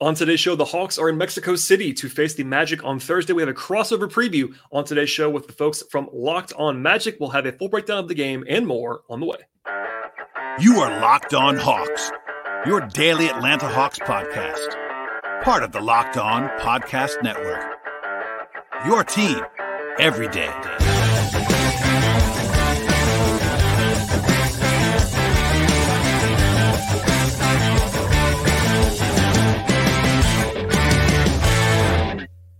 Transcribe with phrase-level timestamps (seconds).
[0.00, 3.32] On today's show, the Hawks are in Mexico City to face the Magic on Thursday.
[3.32, 7.16] We have a crossover preview on today's show with the folks from Locked On Magic.
[7.18, 9.38] We'll have a full breakdown of the game and more on the way.
[10.60, 12.12] You are Locked On Hawks,
[12.64, 17.66] your daily Atlanta Hawks podcast, part of the Locked On Podcast Network.
[18.86, 19.40] Your team
[19.98, 20.54] every day.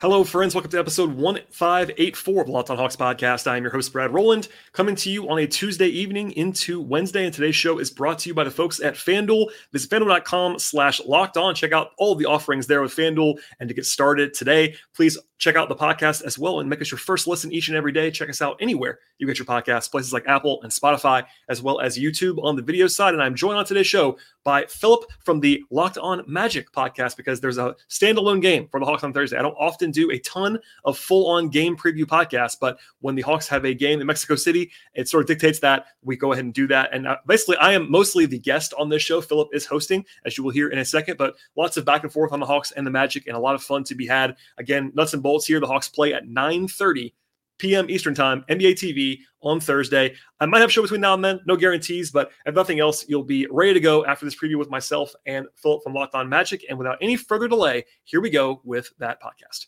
[0.00, 0.54] Hello, friends.
[0.54, 3.48] Welcome to episode 1584 of Locked on Hawks podcast.
[3.48, 7.24] I am your host, Brad Rowland, coming to you on a Tuesday evening into Wednesday.
[7.24, 9.50] And today's show is brought to you by the folks at FanDuel.
[9.72, 11.56] Visit fanduel.com slash locked on.
[11.56, 13.40] Check out all the offerings there with FanDuel.
[13.58, 16.90] And to get started today, please check out the podcast as well and make us
[16.90, 18.10] your first listen each and every day.
[18.10, 21.80] Check us out anywhere you get your podcasts, places like Apple and Spotify, as well
[21.80, 23.14] as YouTube on the video side.
[23.14, 27.40] And I'm joined on today's show by Philip from the Locked On Magic podcast because
[27.40, 29.36] there's a standalone game for the Hawks on Thursday.
[29.36, 33.22] I don't often do a ton of full on game preview podcasts, but when the
[33.22, 36.44] Hawks have a game in Mexico City, it sort of dictates that we go ahead
[36.44, 36.90] and do that.
[36.92, 39.20] And uh, basically, I am mostly the guest on this show.
[39.20, 42.12] Philip is hosting, as you will hear in a second, but lots of back and
[42.12, 44.36] forth on the Hawks and the Magic and a lot of fun to be had.
[44.58, 45.60] Again, nuts and bolts here.
[45.60, 47.14] The Hawks play at 9 30
[47.58, 47.90] p.m.
[47.90, 50.14] Eastern Time, NBA TV on Thursday.
[50.40, 53.04] I might have a show between now and then, no guarantees, but if nothing else,
[53.08, 56.28] you'll be ready to go after this preview with myself and Philip from Locked On
[56.28, 56.64] Magic.
[56.68, 59.66] And without any further delay, here we go with that podcast.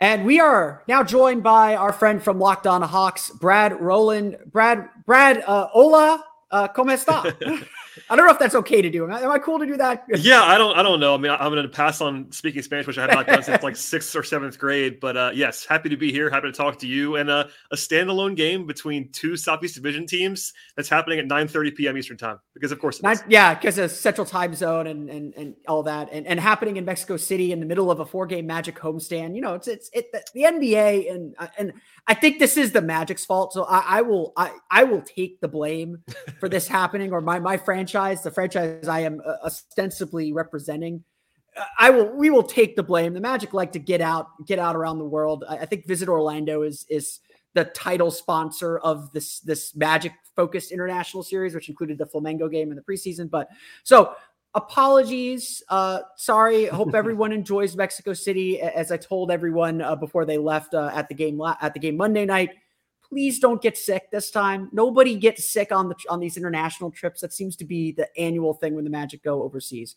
[0.00, 4.36] And we are now joined by our friend from Locked On Hawks, Brad Rowland.
[4.46, 7.34] Brad, Brad, uh, hola, uh, ¿cómo está?
[8.08, 9.04] I don't know if that's okay to do.
[9.04, 10.04] Am I, am I cool to do that?
[10.18, 10.76] yeah, I don't.
[10.76, 11.14] I don't know.
[11.14, 13.62] I mean, I'm going to pass on speaking Spanish, which I have not done since
[13.62, 15.00] like sixth or seventh grade.
[15.00, 16.30] But uh, yes, happy to be here.
[16.30, 17.16] Happy to talk to you.
[17.16, 21.96] And uh, a standalone game between two Southeast Division teams that's happening at 9:30 p.m.
[21.96, 22.38] Eastern time.
[22.54, 26.08] Because of course, Nine, yeah, because of Central Time Zone and and and all that,
[26.12, 29.34] and and happening in Mexico City in the middle of a four game Magic homestand.
[29.34, 31.72] You know, it's it's it the, the NBA and uh, and
[32.08, 33.52] I think this is the Magic's fault.
[33.52, 36.02] So I, I will I I will take the blame
[36.38, 41.04] for this happening or my my franchise, the franchise I am uh, ostensibly representing.
[41.56, 43.14] Uh, I will we will take the blame.
[43.14, 45.44] The Magic like to get out get out around the world.
[45.48, 47.20] I, I think Visit Orlando is is
[47.54, 52.70] the title sponsor of this this Magic focused international series, which included the Flamengo game
[52.70, 53.30] in the preseason.
[53.30, 53.48] But
[53.82, 54.14] so
[54.54, 55.62] apologies.
[55.68, 56.66] Uh, sorry.
[56.66, 58.60] Hope everyone enjoys Mexico City.
[58.60, 61.96] As I told everyone uh, before they left uh, at the game at the game
[61.96, 62.50] Monday night,
[63.08, 64.68] please don't get sick this time.
[64.72, 67.20] Nobody gets sick on the on these international trips.
[67.20, 69.96] That seems to be the annual thing when the Magic go overseas.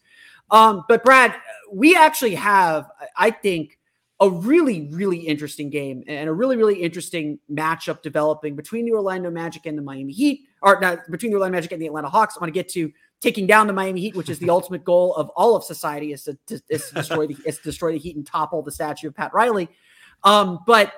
[0.51, 1.35] Um, but Brad,
[1.71, 3.77] we actually have, I think.
[4.21, 9.31] A really, really interesting game and a really, really interesting matchup developing between the Orlando
[9.31, 12.35] Magic and the Miami Heat, or not between the Orlando Magic and the Atlanta Hawks.
[12.35, 12.91] I want to get to
[13.21, 16.23] taking down the Miami Heat, which is the ultimate goal of all of society, is
[16.23, 19.07] to, to, is to destroy the is to destroy the Heat and topple the statue
[19.07, 19.69] of Pat Riley.
[20.23, 20.93] Um, but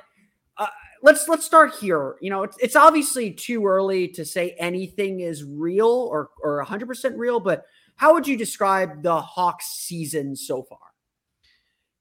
[0.57, 0.67] uh,
[1.01, 2.15] let's let's start here.
[2.21, 6.87] You know, it's, it's obviously too early to say anything is real or or 100
[6.87, 7.39] percent real.
[7.39, 10.79] But how would you describe the Hawks season so far?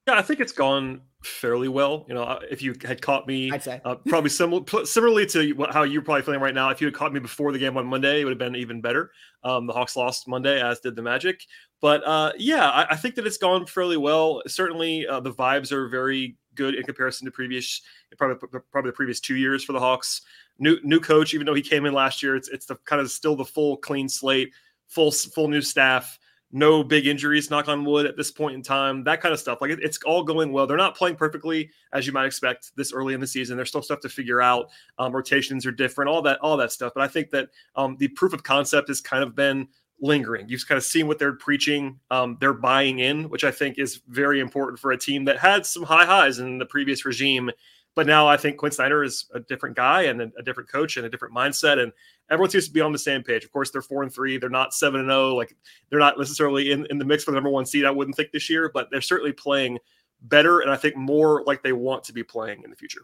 [0.06, 2.06] Yeah, I think it's gone fairly well.
[2.08, 5.68] You know, uh, if you had caught me, I'd say uh, probably similar, similarly to
[5.70, 6.70] how you're probably feeling right now.
[6.70, 8.80] If you had caught me before the game on Monday, it would have been even
[8.80, 9.10] better.
[9.44, 11.42] Um, the Hawks lost Monday, as did the Magic.
[11.80, 14.42] But uh, yeah, I, I, think that it's gone fairly well.
[14.46, 17.82] Certainly, uh, the vibes are very good in comparison to previous,
[18.16, 20.22] probably probably the previous two years for the Hawks.
[20.58, 23.10] New new coach, even though he came in last year, it's it's the kind of
[23.10, 24.52] still the full clean slate,
[24.88, 26.18] full full new staff
[26.52, 29.60] no big injuries, knock on wood, at this point in time, that kind of stuff.
[29.60, 30.66] Like it, it's all going well.
[30.66, 33.56] They're not playing perfectly as you might expect this early in the season.
[33.56, 34.70] There's still stuff to figure out.
[34.98, 36.92] Um, rotations are different, all that, all that stuff.
[36.94, 39.68] But I think that um, the proof of concept has kind of been
[40.00, 40.48] lingering.
[40.48, 42.00] You've kind of seen what they're preaching.
[42.10, 45.66] Um, they're buying in, which I think is very important for a team that had
[45.66, 47.50] some high highs in the previous regime.
[47.96, 51.04] But now I think Quin Snyder is a different guy and a, different coach and
[51.04, 51.78] a different mindset.
[51.82, 51.92] And
[52.30, 53.44] everyone seems to be on the same page.
[53.44, 54.38] Of course, they're four and three.
[54.38, 55.30] They're not seven and zero.
[55.30, 55.56] Oh, like
[55.90, 57.84] they're not necessarily in, in the mix for the number one seed.
[57.84, 59.78] I wouldn't think this year, but they're certainly playing
[60.22, 63.02] better and I think more like they want to be playing in the future.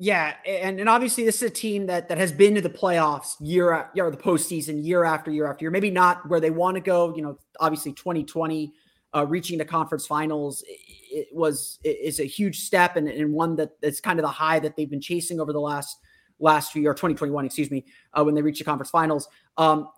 [0.00, 3.34] Yeah, and, and obviously this is a team that that has been to the playoffs
[3.40, 5.72] year or the postseason year after year after year.
[5.72, 7.14] Maybe not where they want to go.
[7.16, 8.72] You know, obviously 2020
[9.14, 10.64] uh, reaching the conference finals
[11.10, 14.58] it was is a huge step and, and one that that's kind of the high
[14.58, 15.98] that they've been chasing over the last
[16.38, 17.84] last few year 2021 excuse me
[18.14, 19.88] uh, when they reached the conference finals um,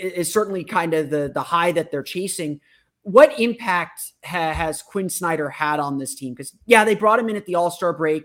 [0.00, 2.60] is certainly kind of the the high that they're chasing
[3.02, 7.28] what impact ha- has Quin Snyder had on this team because yeah they brought him
[7.28, 8.24] in at the all-star break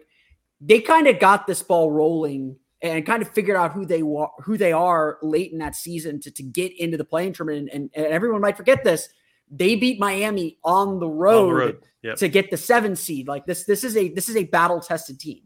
[0.65, 4.31] they kind of got this ball rolling and kind of figured out who they wa-
[4.39, 7.89] who they are late in that season to, to get into the play-in tournament and,
[7.93, 9.09] and everyone might forget this
[9.49, 11.85] They beat Miami on the road, on the road.
[12.01, 12.17] Yep.
[12.17, 13.27] to get the seven seed.
[13.27, 15.41] Like this, this is a this is a battle tested team.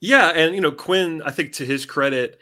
[0.00, 2.40] Yeah, and you know Quin, I think to his credit,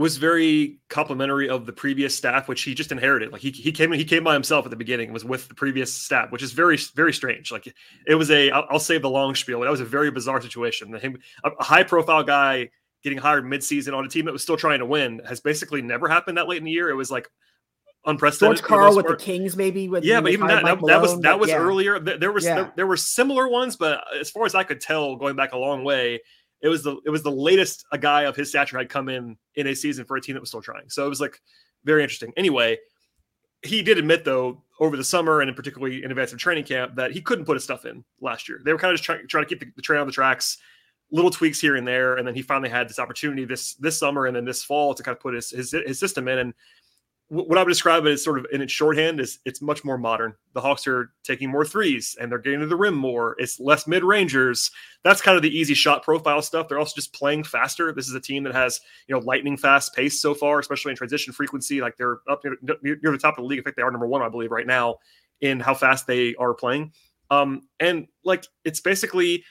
[0.00, 3.32] was very complimentary of the previous staff, which he just inherited.
[3.32, 5.92] Like he, he came he came by himself at the beginning, was with the previous
[5.92, 7.52] staff, which is very very strange.
[7.52, 7.70] Like
[8.06, 9.60] it was a I'll, I'll save the long spiel.
[9.60, 10.94] That was a very bizarre situation.
[10.94, 12.70] Him, a high profile guy
[13.04, 16.08] getting hired midseason on a team that was still trying to win has basically never
[16.08, 16.88] happened that late in the year.
[16.88, 17.28] It was like
[18.06, 18.56] unprecedented.
[18.56, 19.86] George Karl with the Kings, maybe.
[19.86, 21.58] With yeah, but even that, that, that, was that was yeah.
[21.58, 22.00] earlier.
[22.00, 22.54] There was yeah.
[22.54, 25.58] there, there were similar ones, but as far as I could tell, going back a
[25.58, 26.20] long way,
[26.62, 29.36] it was the it was the latest a guy of his stature had come in
[29.54, 30.88] in a season for a team that was still trying.
[30.88, 31.40] So it was like
[31.84, 32.32] very interesting.
[32.36, 32.78] Anyway,
[33.62, 37.12] he did admit though over the summer and particularly in advance of training camp that
[37.12, 38.60] he couldn't put his stuff in last year.
[38.64, 40.58] They were kind of just trying, trying to keep the, the train on the tracks,
[41.10, 44.26] little tweaks here and there, and then he finally had this opportunity this this summer
[44.26, 46.54] and then this fall to kind of put his his, his system in and
[47.30, 49.96] what I would describe it as sort of in its shorthand is it's much more
[49.96, 50.34] modern.
[50.52, 53.36] The Hawks are taking more threes and they're getting to the rim more.
[53.38, 54.68] It's less mid rangers.
[55.04, 56.68] That's kind of the easy shot profile stuff.
[56.68, 57.92] They're also just playing faster.
[57.92, 60.96] This is a team that has you know lightning fast pace so far, especially in
[60.96, 61.80] transition frequency.
[61.80, 63.58] Like they're up near, near the top of the league.
[63.58, 64.96] In fact, they are number one, I believe, right now
[65.40, 66.92] in how fast they are playing.
[67.30, 69.44] Um, and like it's basically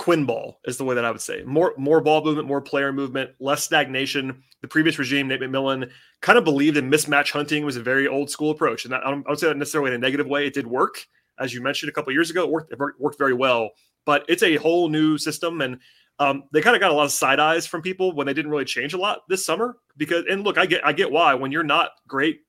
[0.00, 1.42] Quin ball is the way that I would say.
[1.44, 4.42] More more ball movement, more player movement, less stagnation.
[4.62, 5.90] The previous regime, Nate McMillan,
[6.22, 9.20] kind of believed in mismatch hunting was a very old school approach, and I don't,
[9.26, 10.46] I don't say that necessarily in a negative way.
[10.46, 11.06] It did work,
[11.38, 12.44] as you mentioned a couple years ago.
[12.44, 13.72] It worked it worked very well,
[14.06, 15.78] but it's a whole new system, and
[16.18, 18.50] um, they kind of got a lot of side eyes from people when they didn't
[18.50, 19.76] really change a lot this summer.
[19.98, 22.40] Because and look, I get I get why when you're not great,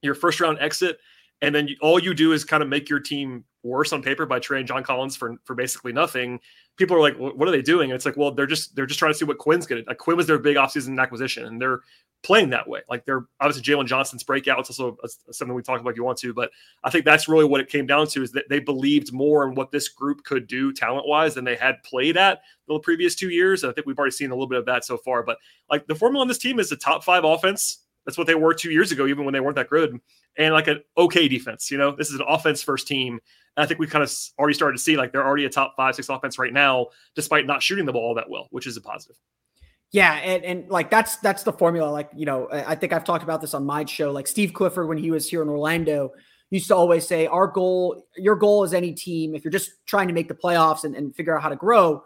[0.00, 0.98] your first round exit,
[1.42, 4.38] and then all you do is kind of make your team worse on paper by
[4.38, 6.40] trading John Collins for for basically nothing.
[6.76, 7.90] People are like, what are they doing?
[7.90, 9.82] And it's like, well, they're just they're just trying to see what Quin's to.
[9.86, 11.80] Like Quin was their big offseason acquisition, and they're
[12.22, 12.80] playing that way.
[12.88, 14.58] Like they're obviously Jalen Johnson's breakout.
[14.58, 16.50] It's also a, something we talk about if you want to, but
[16.84, 19.54] I think that's really what it came down to is that they believed more in
[19.54, 23.30] what this group could do talent wise than they had played at the previous two
[23.30, 23.62] years.
[23.62, 25.22] And I think we've already seen a little bit of that so far.
[25.22, 25.38] But
[25.70, 27.85] like the formula on this team is a top five offense.
[28.06, 30.00] That's what they were two years ago, even when they weren't that good,
[30.38, 31.70] and like an okay defense.
[31.70, 33.20] You know, this is an offense first team
[33.56, 35.74] and I think we kind of already started to see like they're already a top
[35.76, 38.80] five, six offense right now, despite not shooting the ball that well, which is a
[38.80, 39.16] positive.
[39.92, 41.90] Yeah, and, and like that's that's the formula.
[41.90, 44.10] Like, you know, I think I've talked about this on my show.
[44.10, 46.12] Like Steve Clifford, when he was here in Orlando,
[46.50, 50.08] used to always say, Our goal, your goal is any team, if you're just trying
[50.08, 52.02] to make the playoffs and, and figure out how to grow,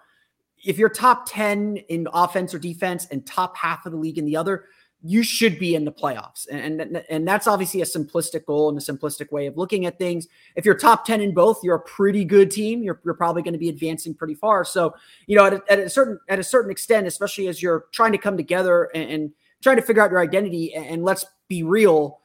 [0.65, 4.27] if you're top 10 in offense or defense and top half of the league in
[4.27, 4.67] the other,
[5.03, 6.47] you should be in the playoffs.
[6.51, 9.99] And, and, and that's obviously a simplistic goal and a simplistic way of looking at
[9.99, 10.29] things.
[10.57, 12.83] If you're top 10 in both, you're a pretty good team.
[12.83, 14.65] You're, you're probably going to be advancing pretty far.
[14.65, 14.95] So,
[15.27, 18.13] you know, at a, at a certain at a certain extent, especially as you're trying
[18.13, 19.33] to come together and, and
[19.63, 22.21] trying to figure out your identity, and, and let's be real,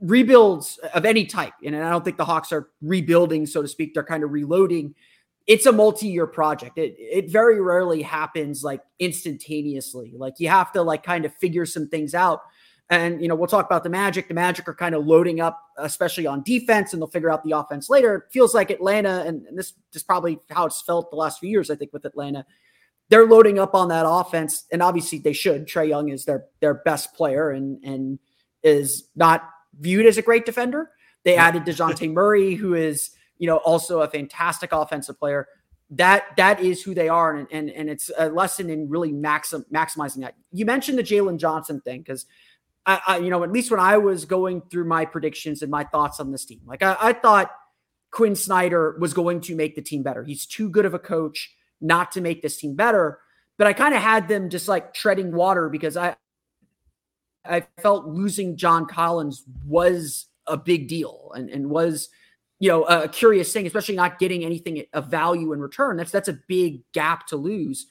[0.00, 3.94] rebuilds of any type, and I don't think the Hawks are rebuilding, so to speak.
[3.94, 4.94] They're kind of reloading
[5.46, 6.78] it's a multi-year project.
[6.78, 10.14] It it very rarely happens like instantaneously.
[10.16, 12.40] Like you have to like kind of figure some things out.
[12.90, 14.28] And you know, we'll talk about the Magic.
[14.28, 17.52] The Magic are kind of loading up, especially on defense, and they'll figure out the
[17.52, 18.14] offense later.
[18.14, 21.48] It feels like Atlanta, and, and this is probably how it's felt the last few
[21.48, 22.44] years, I think, with Atlanta.
[23.08, 25.66] They're loading up on that offense, and obviously they should.
[25.66, 28.18] Trae Young is their their best player and and
[28.62, 29.48] is not
[29.80, 30.90] viewed as a great defender.
[31.22, 35.48] They added DeJounte Murray, who is you know, also a fantastic offensive player.
[35.90, 39.64] That that is who they are, and and, and it's a lesson in really maxim,
[39.72, 40.34] maximizing that.
[40.52, 42.26] You mentioned the Jalen Johnson thing because
[42.86, 45.84] I, I, you know, at least when I was going through my predictions and my
[45.84, 47.50] thoughts on this team, like I, I thought
[48.10, 50.24] Quin Snyder was going to make the team better.
[50.24, 53.20] He's too good of a coach not to make this team better.
[53.56, 56.16] But I kind of had them just like treading water because I
[57.44, 62.08] I felt losing John Collins was a big deal and, and was
[62.60, 65.96] you know, a curious thing, especially not getting anything of value in return.
[65.96, 67.86] That's that's a big gap to lose.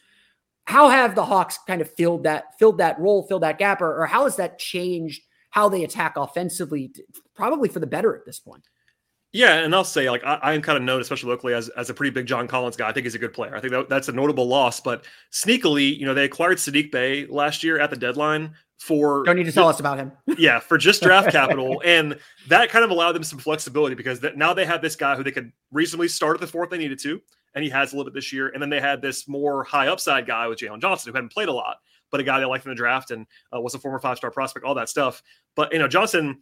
[0.66, 4.02] How have the Hawks kind of filled that filled that role, filled that gap, or,
[4.04, 6.94] or how has that changed how they attack offensively?
[7.36, 8.68] Probably for the better at this point.
[9.34, 11.94] Yeah, and I'll say like I, am kind of known, especially locally, as, as a
[11.94, 12.88] pretty big John Collins guy.
[12.88, 13.56] I think he's a good player.
[13.56, 14.80] I think that, that's a notable loss.
[14.80, 19.36] But sneakily, you know, they acquired Saddiq Bey last year at the deadline, for don't
[19.36, 20.12] need to tell us about him.
[20.38, 24.38] yeah, for just draft capital, and that kind of allowed them some flexibility because that
[24.38, 27.00] now they have this guy who they could reasonably start at the fourth they needed
[27.00, 27.20] to,
[27.56, 28.50] and he has a little bit this year.
[28.50, 31.48] And then they had this more high upside guy with Jalen Johnson who hadn't played
[31.48, 31.78] a lot,
[32.12, 33.26] but a guy they liked in the draft and
[33.56, 35.24] uh, was a former five star prospect, all that stuff.
[35.56, 36.42] But you know, Johnson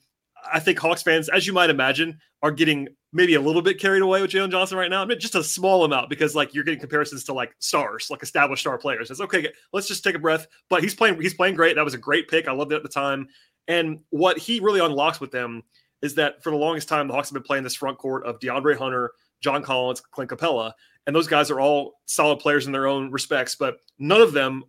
[0.51, 4.01] I think Hawks fans, as you might imagine, are getting maybe a little bit carried
[4.01, 5.01] away with Jalen Johnson right now.
[5.01, 8.23] I mean, just a small amount because like you're getting comparisons to like stars, like
[8.23, 9.11] established star players.
[9.11, 9.49] It's okay.
[9.73, 10.47] Let's just take a breath.
[10.69, 11.21] But he's playing.
[11.21, 11.75] He's playing great.
[11.75, 12.47] That was a great pick.
[12.47, 13.27] I loved it at the time.
[13.67, 15.63] And what he really unlocks with them
[16.01, 18.39] is that for the longest time, the Hawks have been playing this front court of
[18.39, 20.73] DeAndre Hunter, John Collins, Clint Capela,
[21.05, 24.63] And those guys are all solid players in their own respects, but none of them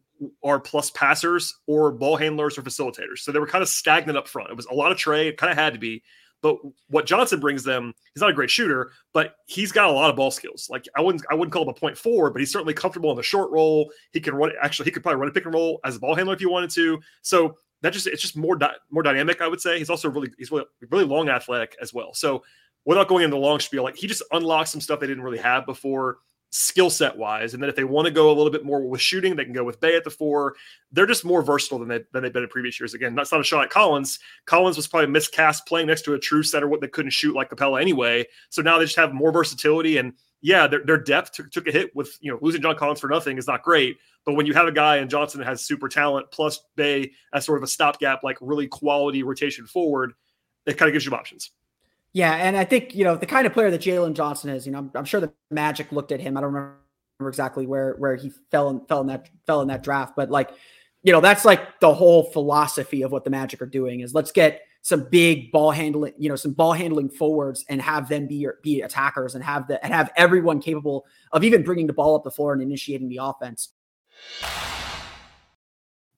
[0.45, 3.19] are plus passers or ball handlers or facilitators.
[3.19, 4.51] So they were kind of stagnant up front.
[4.51, 6.03] It was a lot of trade, it kind of had to be.
[6.43, 6.57] But
[6.89, 10.17] what Johnson brings them, he's not a great shooter, but he's got a lot of
[10.17, 10.69] ball skills.
[10.69, 13.23] Like I wouldn't, I wouldn't call him a four, but he's certainly comfortable in the
[13.23, 13.93] short roll.
[14.13, 14.51] He can run.
[14.61, 16.47] Actually, he could probably run a pick and roll as a ball handler if he
[16.47, 17.01] wanted to.
[17.23, 19.41] So that just it's just more di- more dynamic.
[19.41, 22.13] I would say he's also really he's really, really long athletic as well.
[22.13, 22.43] So
[22.85, 25.39] without going into the long spiel, like he just unlocks some stuff they didn't really
[25.39, 26.19] have before
[26.53, 27.55] skill set wise.
[27.55, 29.55] And then if they want to go a little bit more with shooting, they can
[29.55, 30.55] go with Bey at the four.
[30.93, 32.93] They're just more versatile than, they, than they've been in previous years.
[32.93, 34.19] Again, that's not a shot at Collins.
[34.45, 37.51] Collins was probably miscast playing next to a true center, what they couldn't shoot like
[37.51, 38.27] Capela anyway.
[38.51, 39.97] So now they just have more versatility.
[39.97, 43.01] And yeah, their, their depth took, took a hit with, you know, losing John Collins
[43.01, 43.97] for nothing is not great.
[44.27, 47.47] But when you have a guy and Johnson that has super talent plus Bey as
[47.47, 50.13] sort of a stopgap, like really quality rotation forward,
[50.67, 51.51] it kind of gives you options.
[52.13, 54.67] Yeah, and I think you know the kind of player that Jalen Johnson is.
[54.67, 56.37] You know, I'm, I'm, sure the Magic looked at him.
[56.37, 56.79] I don't remember
[57.27, 60.51] exactly where where he fell in, fell in that fell in that draft, but like,
[61.03, 64.31] you know, that's like the whole philosophy of what the Magic are doing is let's
[64.31, 68.47] get some big ball handling, you know, some ball handling forwards and have them be
[68.63, 72.25] be attackers and have the and have everyone capable of even bringing the ball up
[72.25, 73.73] the floor and initiating the offense.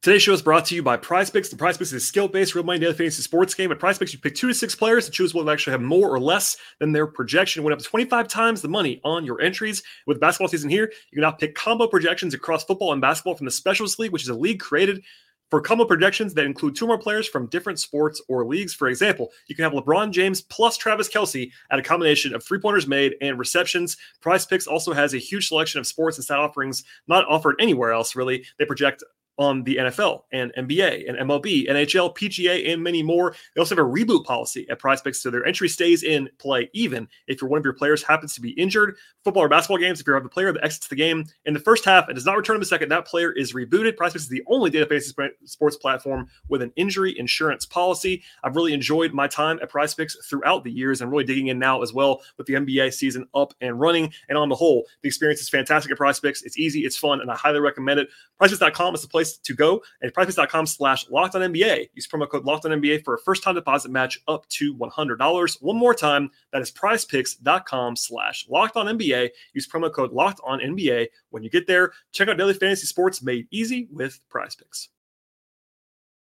[0.05, 1.49] Today's show is brought to you by Prize Picks.
[1.49, 3.73] The Prize Picks is a skill-based, real-money daily fantasy sports game.
[3.73, 5.81] At Prize Picks, you pick two to six players and choose whether they actually have
[5.81, 7.65] more or less than their projection.
[7.65, 9.83] Win up to 25 times the money on your entries.
[10.07, 13.47] With basketball season here, you can now pick combo projections across football and basketball from
[13.47, 15.03] the Specials League, which is a league created
[15.51, 18.75] for combo projections that include two more players from different sports or leagues.
[18.75, 22.59] For example, you can have LeBron James plus Travis Kelce at a combination of three
[22.59, 23.97] pointers made and receptions.
[24.21, 27.93] Prize Picks also has a huge selection of sports and stat offerings not offered anywhere
[27.93, 28.45] else, really.
[28.59, 29.03] They project
[29.39, 33.35] on the NFL and NBA and MLB, NHL, PGA, and many more.
[33.55, 36.71] They also have a reboot policy at Prize Picks, so their entry stays in play
[36.73, 38.97] even if you're one of your players happens to be injured.
[39.25, 41.61] Football or basketball games, if you have a player that exits the game in the
[41.61, 43.97] first half and does not return in the second, that player is rebooted.
[43.97, 45.13] Prize Picks is the only database
[45.45, 48.23] sports platform with an injury insurance policy.
[48.43, 51.59] I've really enjoyed my time at Prize Picks throughout the years and really digging in
[51.59, 54.13] now as well with the NBA season up and running.
[54.29, 56.43] And on the whole, the experience is fantastic at Prize Picks.
[56.43, 58.09] It's easy, it's fun, and I highly recommend it.
[58.41, 61.91] PrizePicks.com is the place place to go at prizepicks.com slash locked on NBA.
[61.95, 65.63] Use promo code locked on NBA for a first time deposit match up to $100.
[65.63, 69.31] One more time, that is prizepicks.com slash locked on NBA.
[69.55, 71.09] Use promo code locked on NBA.
[71.31, 74.89] When you get there, check out daily fantasy sports made easy with prize picks.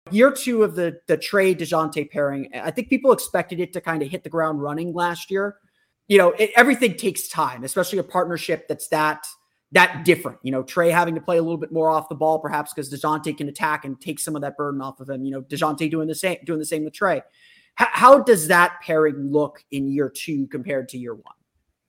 [0.09, 4.01] Year two of the, the Trae DeJounte pairing, I think people expected it to kind
[4.01, 5.57] of hit the ground running last year.
[6.07, 9.25] You know, it, everything takes time, especially a partnership that's that–
[9.71, 10.39] that different.
[10.43, 12.91] You know, Trae having to play a little bit more off the ball, perhaps because
[12.91, 15.23] Dejounte can attack and take some of that burden off of him.
[15.23, 17.21] You know, Dejounte doing the same, doing the same with Trae.
[17.79, 21.35] H- how does that pairing look in year two compared to year one?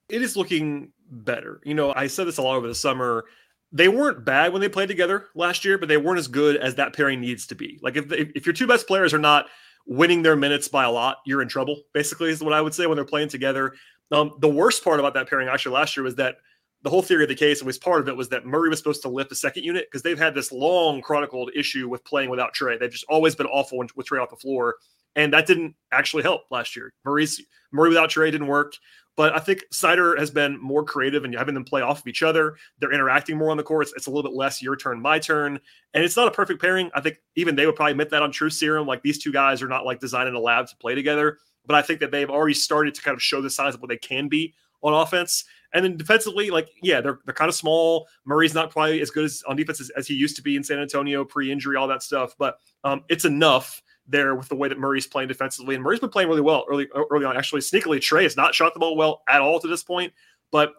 [0.08, 1.60] It is looking better.
[1.64, 3.24] You know, I said this a lot over the summer.
[3.72, 6.74] They weren't bad when they played together last year, but they weren't as good as
[6.76, 7.80] that pairing needs to be.
[7.82, 9.46] Like if if your two best players are not
[9.86, 11.82] winning their minutes by a lot, you're in trouble.
[11.94, 13.74] Basically, is what I would say when they're playing together.
[14.12, 16.36] Um, the worst part about that pairing actually last year was that
[16.82, 18.78] the whole theory of the case, and was part of it, was that Murray was
[18.78, 22.30] supposed to lift the second unit because they've had this long chronicled issue with playing
[22.30, 22.78] without Trae.
[22.78, 24.76] They've just always been awful with Trae off the floor,
[25.14, 26.92] and that didn't actually help last year.
[27.04, 27.40] Murray's
[27.72, 28.74] Murray without Trae didn't work.
[29.14, 32.22] But I think Snyder has been more creative and having them play off of each
[32.22, 32.56] other.
[32.78, 33.82] They're interacting more on the court.
[33.86, 35.60] It's, it's, a little bit less your turn, my turn.
[35.92, 36.90] And it's not a perfect pairing.
[36.94, 38.86] I think even they would probably admit that on True Serum.
[38.86, 41.36] Like these two guys are not like designed in a lab to play together.
[41.66, 43.90] But I think that they've already started to kind of show the signs of what
[43.90, 45.44] they can be on offense.
[45.74, 48.06] And then defensively, like, yeah, they're, they're kind of small.
[48.26, 50.62] Murray's not probably as good as on defense as, as he used to be in
[50.62, 52.34] San Antonio pre-injury, all that stuff.
[52.38, 55.74] But um, it's enough there with the way that Murray's playing defensively.
[55.74, 57.36] And Murray's been playing really well early early on.
[57.36, 60.12] Actually, sneakily, Trae has not shot the ball well at all to this point.
[60.50, 60.74] But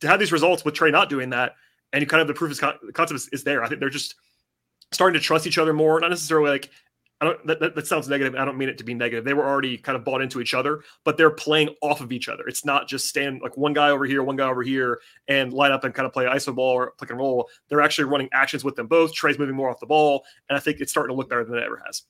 [0.00, 1.54] to have these results with Trae not doing that,
[1.92, 3.64] and you kind of the proof is concept is, is there.
[3.64, 4.16] I think they're just
[4.92, 5.98] starting to trust each other more.
[6.00, 6.70] Not necessarily like
[7.20, 8.36] I don't that, that, that, sounds negative.
[8.36, 9.24] I don't mean it to be negative.
[9.24, 12.28] They were already kind of bought into each other, but they're playing off of each
[12.28, 12.46] other.
[12.46, 15.72] It's not just stand like one guy over here, one guy over here, and line
[15.72, 17.48] up and kind of play iso ball or pick and roll.
[17.68, 19.12] They're actually running actions with them both.
[19.12, 21.56] Trae's moving more off the ball, and I think it's starting to look better than
[21.56, 22.02] it ever has.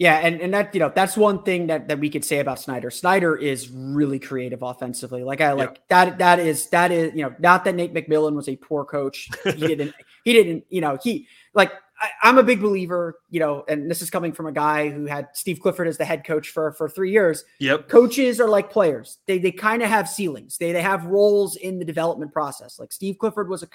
[0.00, 2.58] Yeah, and, and that you know that's one thing that, that we could say about
[2.58, 2.90] Snyder.
[2.90, 5.22] Snyder is really creative offensively.
[5.22, 6.04] Like I like yeah.
[6.06, 9.28] that that is that is you know not that Nate McMillan was a poor coach.
[9.44, 13.64] He didn't he didn't you know he like I, am a big believer, you know,
[13.68, 16.48] and this is coming from a guy who had Steve Clifford as the head coach
[16.48, 17.44] for for three years.
[17.58, 17.88] Yep.
[17.88, 20.56] Coaches are like players; they they kind of have ceilings.
[20.56, 22.78] They they have roles in the development process.
[22.78, 23.68] Like Steve Clifford was a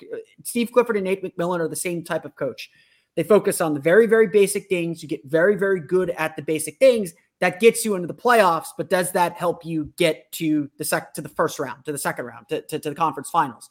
[0.43, 2.69] Steve Clifford and Nate McMillan are the same type of coach.
[3.15, 5.03] They focus on the very very basic things.
[5.03, 7.13] You get very very good at the basic things.
[7.41, 11.13] that gets you into the playoffs, but does that help you get to the sec
[11.13, 13.69] to the first round, to the second round, to, to, to the conference finals?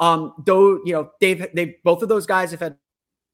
[0.00, 2.76] Um, though you know they've they both of those guys have had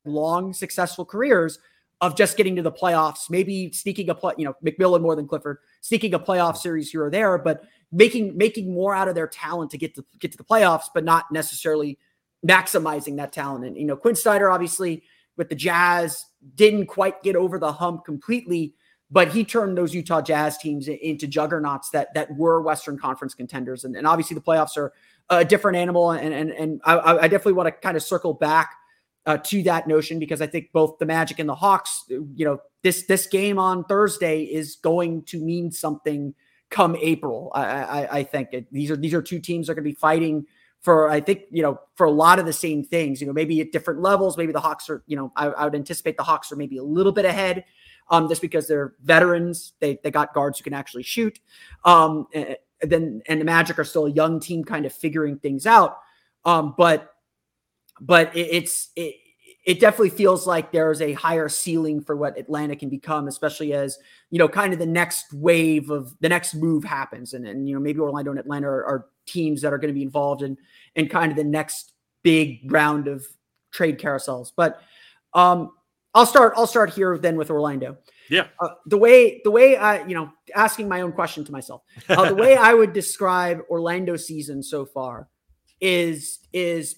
[0.04, 1.59] long successful careers
[2.00, 5.28] of just getting to the playoffs, maybe sneaking a play, you know, McMillan more than
[5.28, 9.26] Clifford, sneaking a playoff series here or there, but making making more out of their
[9.26, 11.99] talent to get to get to the playoffs, but not necessarily
[12.47, 13.64] maximizing that talent.
[13.66, 15.02] And you know, Quin Snyder obviously
[15.37, 18.75] with the Jazz didn't quite get over the hump completely,
[19.11, 23.85] but he turned those Utah Jazz teams into juggernauts that that were Western Conference contenders.
[23.85, 24.92] And, and obviously the playoffs are
[25.28, 26.12] a different animal.
[26.12, 28.75] And and and I, I definitely want to kind of circle back
[29.26, 32.58] uh, to that notion because I think both the Magic and the Hawks, you know,
[32.82, 36.34] this this game on Thursday is going to mean something
[36.70, 37.50] come April.
[37.54, 39.90] I, I, I think it, these are these are two teams that are going to
[39.90, 40.46] be fighting
[40.80, 43.20] for I think you know for a lot of the same things.
[43.20, 44.38] You know, maybe at different levels.
[44.38, 46.84] Maybe the Hawks are you know I, I would anticipate the Hawks are maybe a
[46.84, 47.64] little bit ahead.
[48.08, 51.38] Um, just because they're veterans, they they got guards who can actually shoot.
[51.84, 55.66] Um, and then and the Magic are still a young team, kind of figuring things
[55.66, 55.98] out.
[56.44, 57.14] Um, but
[58.00, 59.16] but it, it's it,
[59.64, 63.99] it definitely feels like there's a higher ceiling for what Atlanta can become, especially as
[64.30, 67.75] you know, kind of the next wave of the next move happens, and and you
[67.75, 70.57] know maybe Orlando and Atlanta are, are teams that are going to be involved in
[70.97, 71.92] in kind of the next
[72.23, 73.25] big round of
[73.71, 74.52] trade carousels.
[74.57, 74.80] But
[75.35, 75.73] um,
[76.14, 76.54] I'll start.
[76.57, 77.99] I'll start here then with Orlando.
[78.30, 78.47] Yeah.
[78.61, 82.28] Uh, the way the way I you know asking my own question to myself, uh,
[82.28, 85.28] the way I would describe Orlando season so far
[85.80, 86.97] is is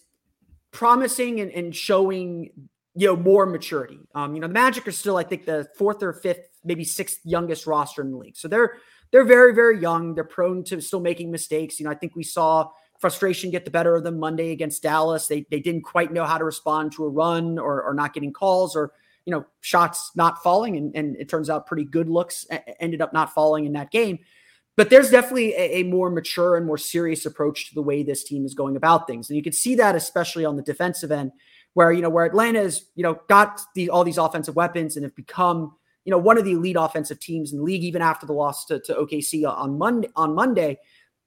[0.72, 2.50] promising and, and showing
[2.94, 4.00] you know more maturity.
[4.14, 7.20] Um, you know, the Magic are still, I think, the fourth or fifth, maybe sixth
[7.24, 8.36] youngest roster in the league.
[8.36, 8.74] So they're
[9.10, 10.14] they're very, very young.
[10.14, 11.78] They're prone to still making mistakes.
[11.78, 15.26] You know, I think we saw frustration get the better of them Monday against Dallas.
[15.28, 18.32] They they didn't quite know how to respond to a run or or not getting
[18.32, 18.92] calls or
[19.24, 22.44] you know shots not falling and, and it turns out pretty good looks
[22.80, 24.18] ended up not falling in that game
[24.76, 28.24] but there's definitely a, a, more mature and more serious approach to the way this
[28.24, 31.32] team is going about things and you can see that especially on the defensive end
[31.74, 35.04] where you know where atlanta has you know got the, all these offensive weapons and
[35.04, 35.72] have become
[36.04, 38.64] you know one of the elite offensive teams in the league even after the loss
[38.64, 40.78] to, to okc uh, on monday on monday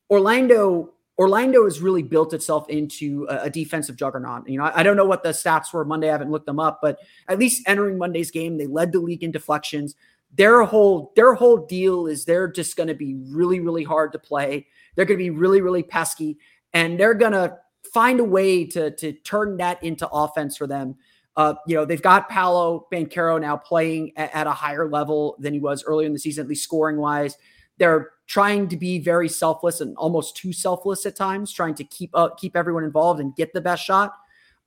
[0.10, 4.50] orlando Orlando has really built itself into a, defensive juggernaut.
[4.50, 6.10] You know, I, don't know what the stats were Monday.
[6.10, 9.24] I haven't looked them up, but at least entering Monday's game, they led the league
[9.24, 9.96] in deflections
[10.36, 14.20] their whole their whole deal is they're just going to be really really hard to
[14.20, 14.68] play.
[14.96, 16.38] They're going to be really really pesky,
[16.74, 17.58] and they're going to
[17.94, 20.96] find a way to to turn that into offense for them.
[21.38, 25.54] Uh, you know, they've got Paolo Banchero now playing at, at, a higher level than
[25.54, 27.36] he was earlier in the season, at least scoring wise.
[27.78, 32.10] They're trying to be very selfless and almost too selfless at times, trying to keep
[32.14, 34.14] up, keep everyone involved and get the best shot.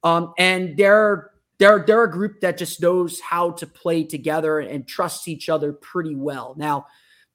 [0.04, 4.86] Um, and they're they're they're a group that just knows how to play together and
[4.86, 6.54] trusts each other pretty well.
[6.56, 6.86] Now,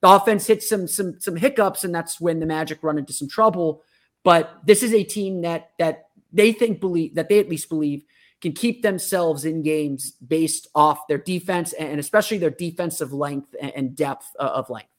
[0.01, 3.27] the offense hits some some some hiccups, and that's when the Magic run into some
[3.27, 3.83] trouble.
[4.23, 8.03] But this is a team that that they think believe that they at least believe
[8.41, 13.95] can keep themselves in games based off their defense and especially their defensive length and
[13.95, 14.89] depth uh, of length.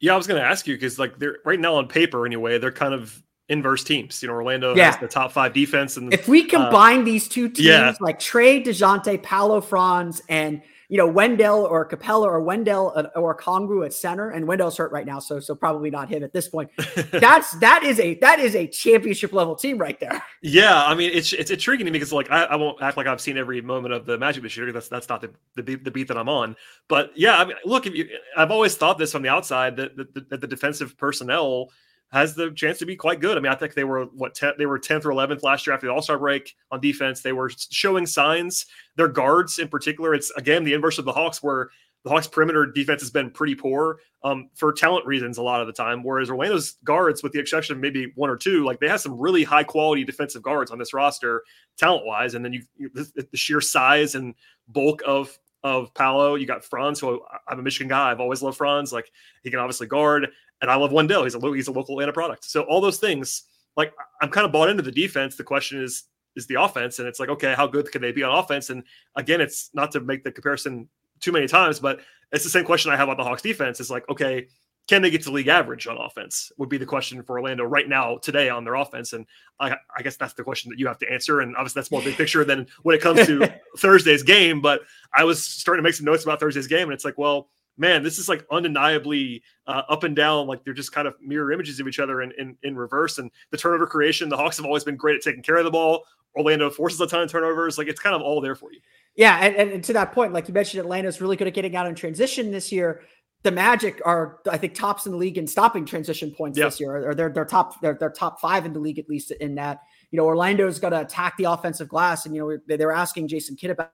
[0.00, 2.58] Yeah, I was going to ask you because like they're right now on paper anyway,
[2.58, 4.22] they're kind of inverse teams.
[4.22, 4.92] You know, Orlando yeah.
[4.92, 7.94] has the top five defense, and if we uh, combine uh, these two teams, yeah.
[8.00, 13.84] like Trae Dejounte, Paolo Franz, and you know Wendell or Capela or Wendell or Okongwu
[13.84, 16.70] at center, and Wendell's hurt right now, so so probably not him at this point.
[17.10, 20.22] That's that is a that is a championship level team right there.
[20.42, 23.06] Yeah, I mean it's it's intriguing to me because like I, I won't act like
[23.06, 24.70] I've seen every moment of the Magic this year.
[24.72, 26.56] That's that's not the the beat, the beat that I'm on.
[26.88, 29.96] But yeah, I mean, look, if you, I've always thought this from the outside that
[29.96, 31.70] the, the, the defensive personnel
[32.14, 33.36] has the chance to be quite good.
[33.36, 35.74] I mean, I think they were what 10, they were 10th or 11th last year
[35.74, 37.22] after the All Star break on defense.
[37.22, 38.66] They were showing signs.
[38.94, 41.70] Their guards, in particular, it's again the inverse of the Hawks, where
[42.04, 45.66] the Hawks' perimeter defense has been pretty poor um, for talent reasons a lot of
[45.66, 46.04] the time.
[46.04, 49.18] Whereas Orlando's guards, with the exception of maybe one or two, like they have some
[49.18, 51.42] really high quality defensive guards on this roster,
[51.78, 52.34] talent wise.
[52.34, 54.34] And then you, you the, the sheer size and
[54.68, 56.36] bulk of of Paolo.
[56.36, 58.10] You got Franz, who I'm a Michigan guy.
[58.10, 58.92] I've always loved Franz.
[58.92, 59.10] Like
[59.42, 60.28] he can obviously guard
[60.60, 61.24] and I love Wendell.
[61.24, 62.44] He's a he's a local Atlanta product.
[62.44, 63.44] So all those things,
[63.76, 65.36] like I'm kind of bought into the defense.
[65.36, 66.04] The question is
[66.36, 68.70] is the offense, and it's like okay, how good can they be on offense?
[68.70, 68.82] And
[69.16, 70.88] again, it's not to make the comparison
[71.20, 72.00] too many times, but
[72.32, 73.80] it's the same question I have about the Hawks defense.
[73.80, 74.48] It's like okay,
[74.86, 76.52] can they get to league average on offense?
[76.58, 79.26] Would be the question for Orlando right now today on their offense, and
[79.58, 81.40] I, I guess that's the question that you have to answer.
[81.40, 84.60] And obviously, that's more big picture than when it comes to Thursday's game.
[84.60, 84.82] But
[85.14, 88.02] I was starting to make some notes about Thursday's game, and it's like, well man,
[88.02, 90.46] this is like undeniably uh, up and down.
[90.46, 93.18] Like they're just kind of mirror images of each other in, in, in reverse.
[93.18, 95.70] And the turnover creation, the Hawks have always been great at taking care of the
[95.70, 96.04] ball.
[96.36, 97.78] Orlando forces a ton of turnovers.
[97.78, 98.80] Like it's kind of all there for you.
[99.16, 101.86] Yeah, and, and, to that point, like you mentioned, Atlanta's really good at getting out
[101.86, 103.02] in transition this year.
[103.44, 106.64] The Magic are, I think, tops in the league in stopping transition points yeah.
[106.64, 109.30] this year, or they're they're top they're, they're top five in the league at least
[109.32, 109.82] in that.
[110.10, 112.94] You know, Orlando's got to attack the offensive glass, and you know they, they were
[112.94, 113.92] asking Jason Kidd about,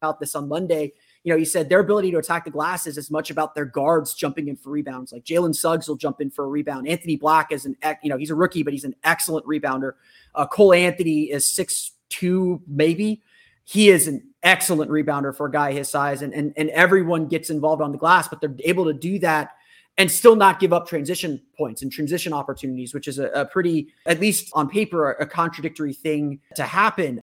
[0.00, 0.92] about this on Monday.
[1.24, 3.64] You know, he said their ability to attack the glass is as much about their
[3.64, 5.12] guards jumping in for rebounds.
[5.12, 6.86] Like Jalen Suggs will jump in for a rebound.
[6.88, 9.92] Anthony Black is an, you know, he's a rookie, but he's an excellent rebounder.
[10.34, 13.22] Uh, Cole Anthony is six two, maybe.
[13.64, 17.50] He is an excellent rebounder for a guy his size, and, and, and everyone gets
[17.50, 19.50] involved on the glass, but they're able to do that
[19.98, 23.88] and still not give up transition points and transition opportunities, which is a, a pretty,
[24.06, 27.20] at least on paper, a, a contradictory thing to happen.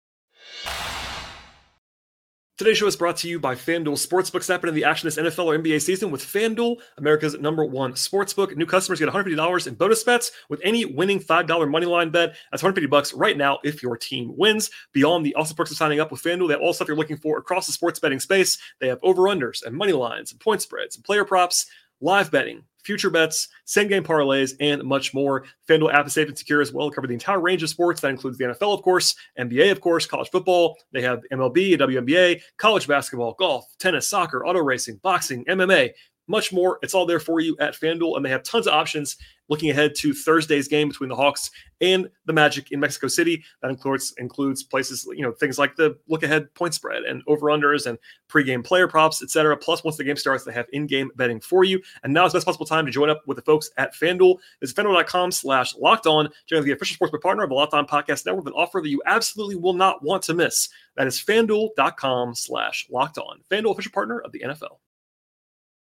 [2.59, 4.53] Today's show is brought to you by FanDuel Sportsbook.
[4.53, 8.57] app in the action this NFL or NBA season with FanDuel, America's number one sportsbook.
[8.57, 12.31] New customers get $150 in bonus bets with any winning $5 moneyline bet.
[12.51, 14.73] That's 150 bucks right now if your team wins.
[14.93, 17.17] Beyond the awesome perks of signing up with FanDuel, they have all stuff you're looking
[17.17, 18.59] for across the sports betting space.
[18.81, 21.65] They have over-unders and money lines and point spreads and player props,
[22.01, 25.45] live betting, future bets, same game parlays, and much more.
[25.69, 26.91] FanDuel app is safe and secure as well.
[26.91, 28.01] Cover the entire range of sports.
[28.01, 30.77] That includes the NFL, of course, NBA, of course, college football.
[30.93, 35.91] They have MLB, WNBA, college basketball, golf, tennis, soccer, auto racing, boxing, MMA,
[36.29, 36.79] much more.
[36.83, 39.17] It's all there for you at FanDuel, and they have tons of options
[39.49, 43.43] looking ahead to Thursday's game between the Hawks and the Magic in Mexico City.
[43.63, 47.47] That includes includes places, you know, things like the look ahead point spread and over
[47.47, 49.57] unders and pregame player props, etc.
[49.57, 51.81] Plus, once the game starts, they have in-game betting for you.
[52.03, 54.39] And now is the best possible time to join up with the folks at FanDuel.
[54.61, 56.29] It's FanDuel.com slash locked on.
[56.47, 58.89] Join the official sportsbook partner of the Locked On Podcast Network with an offer that
[58.89, 60.69] you absolutely will not want to miss.
[60.97, 63.41] That is FanDuel.com slash locked on.
[63.51, 64.79] FanDuel official partner of the NFL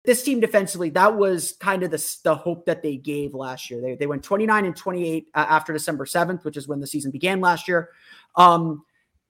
[0.06, 3.82] this team defensively, that was kind of the, the hope that they gave last year.
[3.82, 7.12] They, they went 29 and 28 uh, after December 7th, which is when the season
[7.12, 7.89] began last year.
[8.36, 8.84] Um,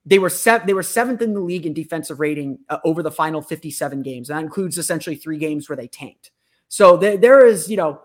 [0.05, 3.11] they were set, they were seventh in the league in defensive rating uh, over the
[3.11, 4.29] final 57 games.
[4.29, 6.31] And that includes essentially three games where they tanked.
[6.67, 8.01] So there, there is, you know,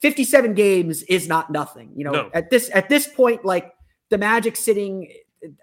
[0.00, 1.92] 57 games is not nothing.
[1.94, 2.30] You know, no.
[2.34, 3.72] at this at this point, like
[4.10, 5.10] the Magic sitting,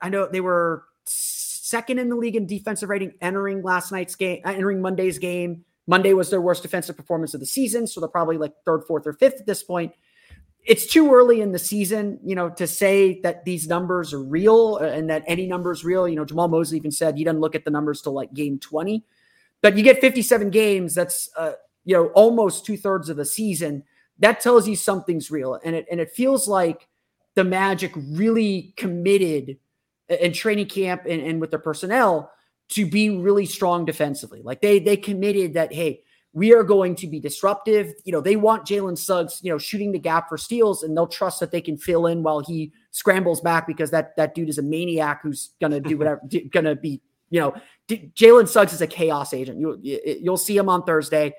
[0.02, 4.42] I know they were second in the league in defensive rating entering last night's game,
[4.46, 5.64] uh, entering Monday's game.
[5.88, 9.06] Monday was their worst defensive performance of the season, so they're probably like third, fourth,
[9.06, 9.94] or fifth at this point.
[10.66, 14.80] It's too early in the season, you know, to say that these numbers are real
[14.82, 16.08] uh, and that any number is real.
[16.08, 18.58] You know, Jamahl Mosley even said he doesn't look at the numbers till like game
[18.58, 19.04] 20.
[19.62, 23.84] But you get 57 games, that's uh, you know, almost two-thirds of the season.
[24.18, 25.60] That tells you something's real.
[25.64, 26.88] And it and it feels like
[27.36, 29.58] the Magic really committed
[30.10, 32.32] in training camp and, and with their personnel
[32.70, 34.42] to be really strong defensively.
[34.44, 36.02] Like they they committed that hey,
[36.34, 37.94] we are going to be disruptive.
[38.04, 41.08] You know, they want Jalen Suggs, you know, shooting the gap for steals, and they'll
[41.08, 44.58] trust that they can fill in while he scrambles back because that that dude is
[44.58, 47.56] a maniac who's gonna do whatever, gonna be, you know,
[47.88, 49.60] Jalen Suggs is a chaos agent.
[49.60, 49.80] You
[50.22, 51.34] you'll see him on Thursday.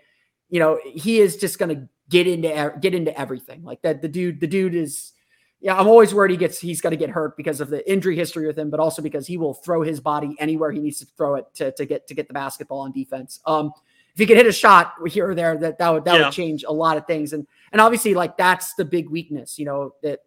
[0.49, 3.65] You know, he is just gonna get into get into everything.
[3.65, 5.13] Like that, the dude, the dude is
[5.61, 8.15] yeah, I'm always worried he gets he's going to get hurt because of the injury
[8.17, 11.07] history with him, but also because he will throw his body anywhere he needs to
[11.17, 13.41] throw it to, to get to get the basketball on defense.
[13.47, 13.73] Um,
[14.13, 16.25] if he could hit a shot here or there, that that would that yeah.
[16.27, 17.33] would change a lot of things.
[17.33, 20.21] And and obviously, like that's the big weakness, you know, that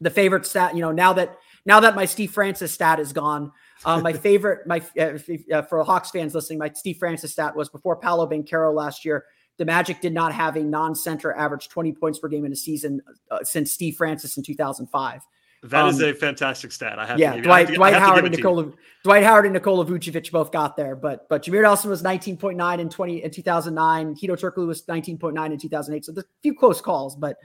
[0.00, 3.52] the favorite stat, you know, now that now that my Steve Francis stat is gone,
[3.84, 5.18] um, my favorite, my uh,
[5.52, 9.24] uh, for Hawks fans listening, my Steve Francis stat was before Paolo Banchero last year.
[9.58, 13.02] The Magic did not have a non-center average 20 points per game in a season
[13.30, 15.22] uh, since Steve Francis in 2005.
[15.64, 16.98] That um, is a fantastic stat.
[16.98, 18.72] I have yeah, to Dwight, to, Dwight Howard and Nikola
[19.04, 22.88] Dwight Howard and Nikola Vucevic both got there, but but Jameer Nelson was 19.9 in
[22.88, 24.16] 20 in 2009.
[24.16, 26.04] Hedo Turkoglu was 19.9 in 2008.
[26.04, 27.36] So there's a few close calls, but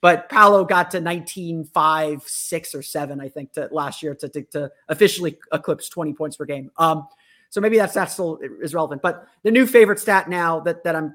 [0.00, 4.42] but Paolo got to 19.5, six or seven, I think, to last year to, to,
[4.44, 6.70] to officially eclipse 20 points per game.
[6.78, 7.06] Um,
[7.50, 9.02] so maybe that's that still is relevant.
[9.02, 11.14] But the new favorite stat now that that I'm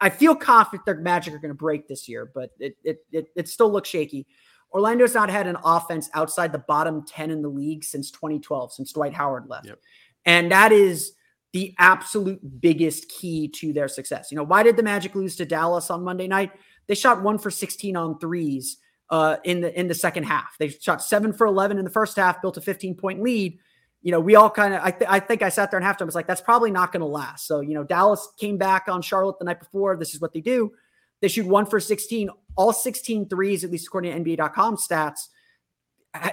[0.00, 3.28] I feel confident their Magic are going to break this year, but it, it it
[3.34, 4.26] it still looks shaky.
[4.72, 8.92] Orlando's not had an offense outside the bottom 10 in the league since 2012, since
[8.92, 9.66] Dwight Howard left.
[9.66, 9.80] Yep.
[10.26, 11.12] And that is
[11.52, 14.30] the absolute biggest key to their success.
[14.30, 16.52] You know, why did the Magic lose to Dallas on Monday night?
[16.86, 18.76] They shot one for 16 on threes
[19.10, 20.56] uh, in the in the second half.
[20.58, 23.58] They shot seven for 11 in the first half, built a 15 point lead
[24.02, 26.06] you know, we all kind of, I, th- I think I sat there and halftime
[26.06, 27.46] was like, that's probably not going to last.
[27.46, 29.96] So, you know, Dallas came back on Charlotte the night before.
[29.96, 30.72] This is what they do.
[31.20, 35.28] They shoot one for 16, all 16 threes, at least according to NBA.com stats.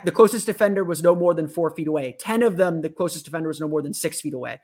[0.04, 2.16] The closest defender was no more than four feet away.
[2.20, 4.62] 10 of them, the closest defender was no more than six feet away.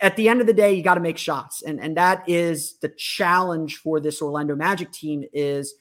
[0.00, 1.62] At the end of the day, you got to make shots.
[1.62, 5.74] And, and that is the challenge for this Orlando Magic team is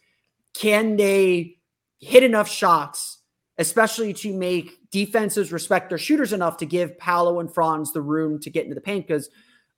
[0.54, 1.58] can they
[2.00, 3.24] hit enough shots
[3.58, 8.39] especially to make defenses respect their shooters enough to give Paolo and Franz the room
[8.39, 9.08] to get into the paint.
[9.08, 9.27] Because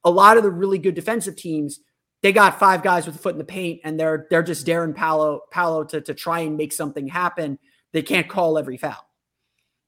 [0.04, 1.80] a lot of the really good defensive teams,
[2.21, 4.93] they got five guys with a foot in the paint, and they're they're just daring
[4.93, 7.58] Paolo Paolo to to try and make something happen.
[7.93, 9.10] They can't call every foul.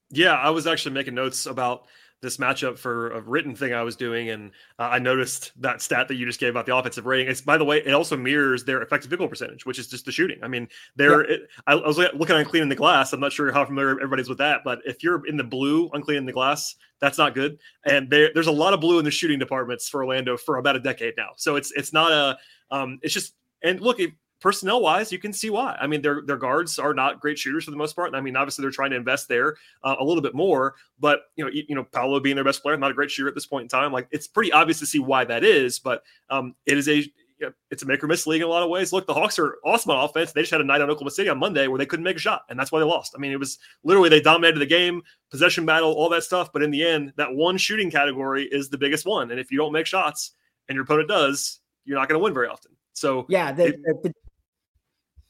[0.10, 1.88] Yeah, I was actually making notes about
[2.22, 6.08] this matchup for a written thing I was doing, and uh, I noticed that stat
[6.08, 7.28] that you just gave about the offensive rating.
[7.28, 10.06] It's by the way, it also mirrors their effective field goal percentage, which is just
[10.06, 10.40] the shooting.
[10.44, 11.30] I mean, they're.
[11.30, 11.36] Yeah.
[11.36, 13.14] It, I, I, was looking on cleaning the glass.
[13.14, 16.02] I'm not sure how familiar everybody's with that, but if you're in the blue on
[16.02, 17.60] cleaning the glass, that's not good.
[17.86, 20.80] And there's a lot of blue in the shooting departments for Orlando for about a
[20.80, 21.30] decade now.
[21.36, 22.38] So it's it's not a.
[22.70, 24.00] Um, it's just and look,
[24.40, 25.78] personnel wise, you can see why.
[25.80, 28.10] I mean, their their guards are not great shooters for the most part.
[28.10, 31.22] And I mean, obviously they're trying to invest there uh, a little bit more, but
[31.36, 33.36] you know, you, you, know, Paolo being their best player, not a great shooter at
[33.36, 33.92] this point in time.
[33.92, 37.12] Like it's pretty obvious to see why that is, but um, it is a
[37.70, 38.92] it's a make or miss league in a lot of ways.
[38.92, 40.32] Look, the Hawks are awesome on offense.
[40.32, 42.20] They just had a night on Oklahoma City on Monday where they couldn't make a
[42.20, 43.14] shot, and that's why they lost.
[43.16, 46.52] I mean, it was literally they dominated the game, possession battle, all that stuff.
[46.52, 49.30] But in the end, that one shooting category is the biggest one.
[49.32, 50.32] And if you don't make shots
[50.68, 52.72] and your opponent does, you're not going to win very often.
[52.94, 54.14] So yeah, the, it, the,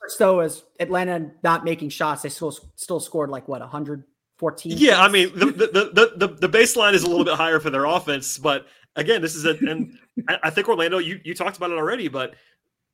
[0.07, 4.73] so as Atlanta not making shots, they still still scored like what 114.
[4.77, 7.69] Yeah, I mean the the, the the the baseline is a little bit higher for
[7.69, 9.97] their offense, but again, this is a and
[10.43, 10.97] I think Orlando.
[10.97, 12.35] You you talked about it already, but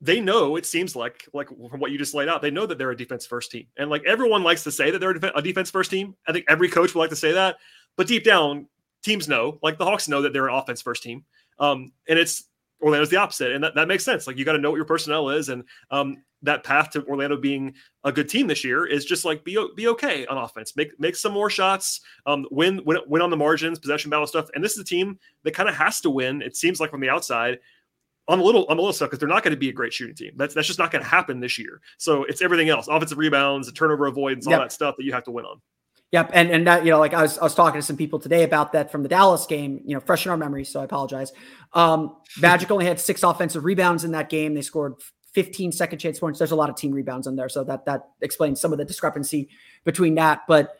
[0.01, 2.77] they know it seems like like from what you just laid out, they know that
[2.77, 5.71] they're a defense first team, and like everyone likes to say that they're a defense
[5.71, 6.15] first team.
[6.27, 7.57] I think every coach would like to say that,
[7.95, 8.67] but deep down,
[9.03, 11.23] teams know, like the Hawks know that they're an offense first team.
[11.59, 12.45] Um, and it's
[12.81, 14.27] Orlando's the opposite, and that, that makes sense.
[14.27, 17.37] Like you got to know what your personnel is, and um, that path to Orlando
[17.37, 20.97] being a good team this year is just like be be okay on offense, make
[20.99, 24.49] make some more shots, um, win win win on the margins, possession battle stuff.
[24.53, 26.41] And this is a team that kind of has to win.
[26.41, 27.59] It seems like from the outside.
[28.29, 29.91] I'm a little I'm a little stuck because they're not going to be a great
[29.91, 30.31] shooting team.
[30.37, 31.81] That's that's just not going to happen this year.
[31.97, 35.31] So it's everything else, offensive rebounds, turnover avoidance, all that stuff that you have to
[35.31, 35.59] win on.
[36.13, 38.19] Yep, and and that you know, like I was I was talking to some people
[38.19, 39.81] today about that from the Dallas game.
[39.83, 41.33] You know, fresh in our memory, so I apologize.
[41.73, 44.53] Um, Magic only had six offensive rebounds in that game.
[44.53, 44.93] They scored
[45.33, 46.39] 15 second chance points.
[46.39, 48.85] There's a lot of team rebounds in there, so that that explains some of the
[48.85, 49.49] discrepancy
[49.83, 50.41] between that.
[50.47, 50.77] But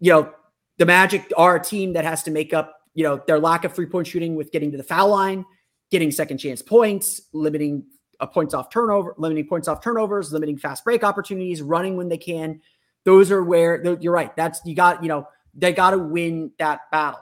[0.00, 0.32] you know,
[0.78, 3.74] the Magic are a team that has to make up you know their lack of
[3.74, 5.44] three point shooting with getting to the foul line,
[5.90, 7.84] getting second chance points, limiting
[8.20, 12.18] uh, points off turnover, limiting points off turnovers, limiting fast break opportunities, running when they
[12.18, 12.60] can.
[13.04, 14.34] Those are where you're right.
[14.36, 17.20] That's you got you know they got to win that battle.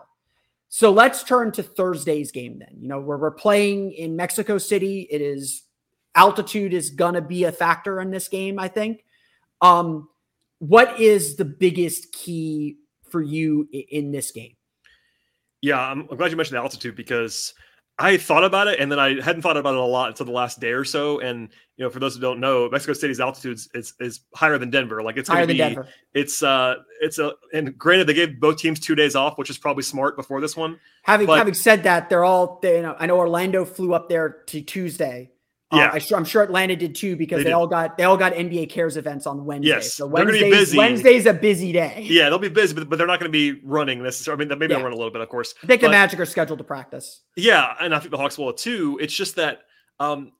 [0.68, 2.76] So let's turn to Thursday's game then.
[2.80, 5.06] You know, where we're playing in Mexico City.
[5.10, 5.63] It is
[6.14, 9.04] altitude is going to be a factor in this game, I think.
[9.60, 10.08] Um,
[10.58, 12.76] what is the biggest key
[13.10, 14.56] for you in this game?
[15.60, 17.54] Yeah, I'm, I'm glad you mentioned the altitude because
[17.98, 20.32] I thought about it and then I hadn't thought about it a lot until the
[20.32, 21.20] last day or so.
[21.20, 24.70] And you know, for those who don't know, Mexico City's altitude is, is higher than
[24.70, 25.02] Denver.
[25.02, 25.88] Like it's higher than Denver.
[26.12, 29.58] It's uh, it's a and granted they gave both teams two days off, which is
[29.58, 30.78] probably smart before this one.
[31.02, 34.08] Having but, having said that, they're all they, you know I know Orlando flew up
[34.08, 35.30] there to Tuesday
[35.76, 38.32] yeah, I am sure Atlanta did too because they, they all got they all got
[38.32, 39.68] NBA Cares events on Wednesday.
[39.68, 42.06] Yes, so Wednesday's, Wednesday's a busy day.
[42.08, 44.44] Yeah, they'll be busy, but, but they're not going to be running necessarily.
[44.44, 44.78] I mean, maybe yeah.
[44.78, 45.54] they'll run a little bit, of course.
[45.62, 47.22] I think but, the Magic are scheduled to practice.
[47.36, 48.98] Yeah, and I think the Hawks will too.
[49.00, 49.62] It's just that
[50.00, 50.32] um,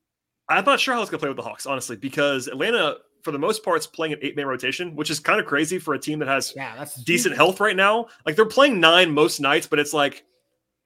[0.49, 3.31] I'm not sure how it's going to play with the Hawks, honestly, because Atlanta, for
[3.31, 5.95] the most part, is playing an eight man rotation, which is kind of crazy for
[5.95, 8.07] a team that has yeah, that's decent health right now.
[8.27, 10.25] Like they're playing nine most nights, but it's like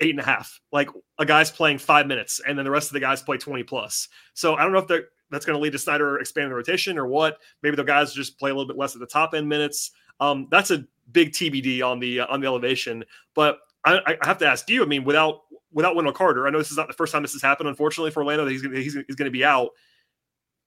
[0.00, 0.61] eight and a half.
[0.72, 3.62] Like a guy's playing five minutes, and then the rest of the guys play 20
[3.64, 4.08] plus.
[4.34, 7.06] So I don't know if that's going to lead to Snyder expanding the rotation or
[7.06, 7.38] what.
[7.62, 9.90] Maybe the guys just play a little bit less at the top end minutes.
[10.20, 13.04] Um, that's a big TBD on the uh, on the elevation.
[13.34, 14.82] But I, I, have to ask you.
[14.82, 17.32] I mean, without without Wendell Carter, I know this is not the first time this
[17.32, 17.68] has happened.
[17.68, 19.70] Unfortunately for Orlando, that he's he's, he's going to be out.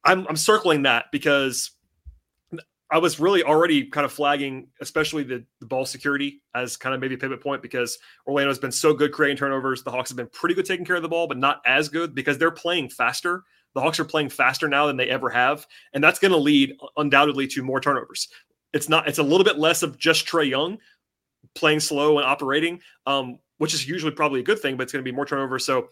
[0.03, 1.71] I'm I'm circling that because
[2.91, 6.99] I was really already kind of flagging, especially the, the ball security as kind of
[6.99, 9.81] maybe a pivot point because Orlando has been so good creating turnovers.
[9.81, 12.13] The Hawks have been pretty good taking care of the ball, but not as good
[12.13, 13.43] because they're playing faster.
[13.73, 16.75] The Hawks are playing faster now than they ever have, and that's going to lead
[16.97, 18.27] undoubtedly to more turnovers.
[18.73, 19.07] It's not.
[19.07, 20.77] It's a little bit less of just Trae Young
[21.55, 25.03] playing slow and operating, um, which is usually probably a good thing, but it's going
[25.03, 25.65] to be more turnovers.
[25.65, 25.87] So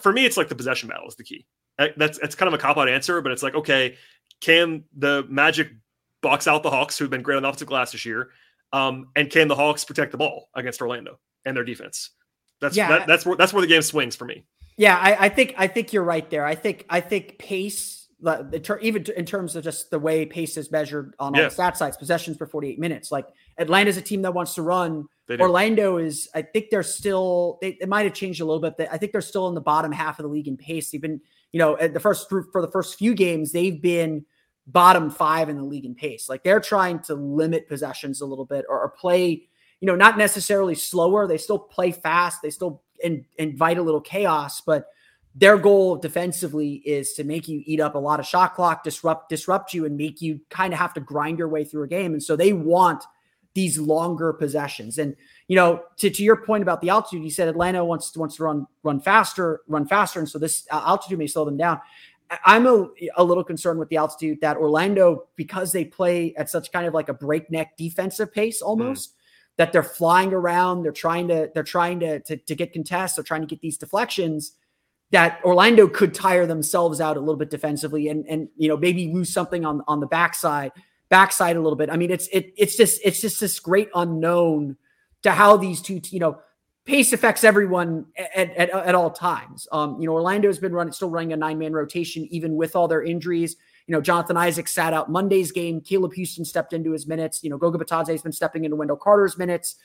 [0.00, 1.46] for me, it's like the possession battle is the key.
[1.96, 3.96] That's that's kind of a cop out answer, but it's like okay,
[4.40, 5.70] can the Magic
[6.22, 8.30] box out the Hawks, who've been great on the offensive glass this year,
[8.72, 12.10] um, and can the Hawks protect the ball against Orlando and their defense?
[12.60, 14.44] That's yeah, that, that's where that's where the game swings for me.
[14.76, 16.44] Yeah, I, I, think I think you're right there.
[16.44, 18.08] I think I think pace,
[18.80, 21.48] even in terms of just the way pace is measured on all yeah.
[21.48, 23.10] the stat sites, possessions per 48 minutes.
[23.10, 23.26] Like
[23.58, 25.06] Atlanta's a team that wants to run.
[25.30, 27.58] Orlando is, I think they're still.
[27.60, 28.74] They, it might have changed a little bit.
[28.78, 30.90] But I think they're still in the bottom half of the league in pace.
[30.90, 31.20] They've been,
[31.52, 34.24] you know, at the first for the first few games, they've been
[34.68, 36.28] bottom five in the league in pace.
[36.28, 39.48] Like they're trying to limit possessions a little bit or, or play,
[39.80, 41.26] you know, not necessarily slower.
[41.26, 42.42] They still play fast.
[42.42, 44.88] They still in, invite a little chaos, but
[45.34, 49.28] their goal defensively is to make you eat up a lot of shot clock, disrupt
[49.28, 52.12] disrupt you, and make you kind of have to grind your way through a game.
[52.12, 53.04] And so they want
[53.54, 54.98] these longer possessions.
[54.98, 55.14] And
[55.46, 58.44] you know, to, to your point about the altitude, you said Atlanta wants wants to
[58.44, 61.80] run run faster, run faster, and so this uh, altitude may slow them down.
[62.44, 66.70] I'm a, a little concerned with the altitude that Orlando, because they play at such
[66.72, 69.14] kind of like a breakneck defensive pace almost, mm.
[69.56, 73.24] that they're flying around, they're trying to, they're trying to, to, to get contests, they're
[73.24, 74.52] trying to get these deflections
[75.10, 79.10] that Orlando could tire themselves out a little bit defensively and, and, you know, maybe
[79.10, 80.70] lose something on, on the backside,
[81.08, 81.88] backside a little bit.
[81.88, 84.76] I mean, it's, it, it's just, it's just this great unknown
[85.22, 86.40] to how these two, you know,
[86.88, 89.68] pace affects everyone at, at, at all times.
[89.70, 92.74] Um, you know, Orlando has been running, still running a nine man rotation, even with
[92.74, 93.56] all their injuries.
[93.86, 95.82] You know, Jonathan Isaac sat out Monday's game.
[95.82, 97.44] Caleb Houstan stepped into his minutes.
[97.44, 99.76] You know, Goga Bitadze has been stepping into Wendell Carter's minutes.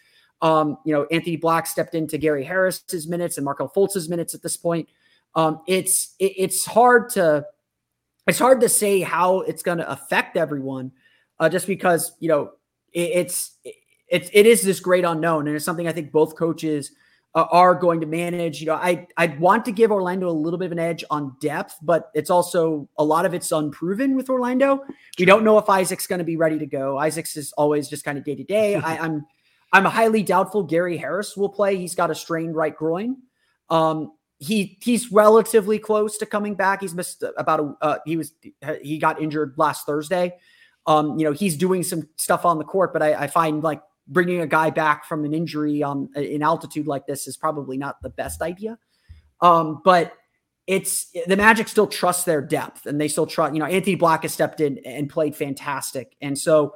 [0.42, 4.42] Um, you know, Anthony Black stepped into Gary Harris's minutes and Markelle Fultz's minutes at
[4.42, 4.88] this point.
[5.36, 7.46] Um, it's it, it's hard to
[8.28, 10.94] it's hard to say how it's going to affect everyone,
[11.39, 12.52] uh, just because you know
[12.94, 13.76] it, it's it,
[14.13, 16.91] it is it is this great unknown, and it's something I think both coaches
[17.34, 18.62] uh, are going to manage.
[18.62, 21.36] You know, I I want to give Orlando a little bit of an edge on
[21.41, 24.86] depth, but it's also a lot of it's unproven with Orlando.
[25.17, 26.99] We don't know if Isaac's going to be ready to go.
[26.99, 28.76] Isaac's is always just kind of day to day.
[28.84, 29.26] I'm
[29.71, 31.76] I'm highly doubtful Gary Harris will play.
[31.76, 33.17] He's got a strained right groin.
[33.71, 36.82] Um, he he's relatively close to coming back.
[36.82, 38.34] He's missed about a uh, he was
[38.84, 40.36] he got injured last Thursday.
[40.86, 43.82] Um, you know, he's doing some stuff on the court, but I, I find like
[44.08, 48.02] bringing a guy back from an injury on in altitude like this is probably not
[48.02, 48.78] the best idea.
[49.42, 50.13] Um, but
[50.68, 54.24] it's the Magic still trust their depth and they still trust, you know, Anthony Black
[54.24, 56.16] has stepped in and played fantastic.
[56.22, 56.76] And so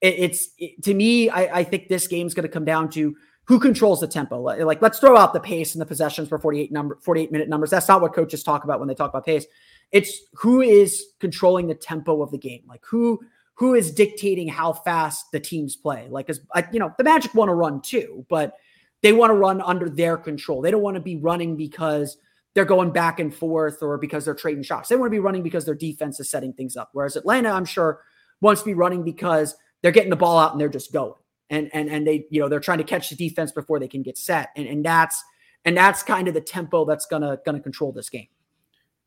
[0.00, 2.90] it, it's it, to me, I, I think this game is going to come down
[2.90, 3.14] to
[3.44, 4.40] who controls the tempo.
[4.40, 7.70] Like, let's throw out the pace and the possessions for 48 number, 48 minute numbers.
[7.70, 9.46] That's not what coaches talk about when they talk about pace.
[9.90, 12.62] It's who is controlling the tempo of the game.
[12.68, 13.20] Like who
[13.58, 16.06] who is dictating how fast the teams play.
[16.08, 16.40] Like, as
[16.72, 18.54] you know, the Magic want to run too, but
[19.02, 20.62] they want to run under their control.
[20.62, 22.18] They don't want to be running because
[22.54, 24.88] they're going back and forth or because they're trading shots.
[24.88, 26.90] They want to be running because their defense is setting things up.
[26.92, 28.02] Whereas Atlanta, I'm sure,
[28.40, 31.14] wants to be running because they're getting the ball out and they're just going.
[31.50, 34.02] And and and they, you know, they're trying to catch the defense before they can
[34.02, 34.50] get set.
[34.54, 35.20] And and that's
[35.64, 38.28] and that's kind of the tempo that's gonna gonna control this game.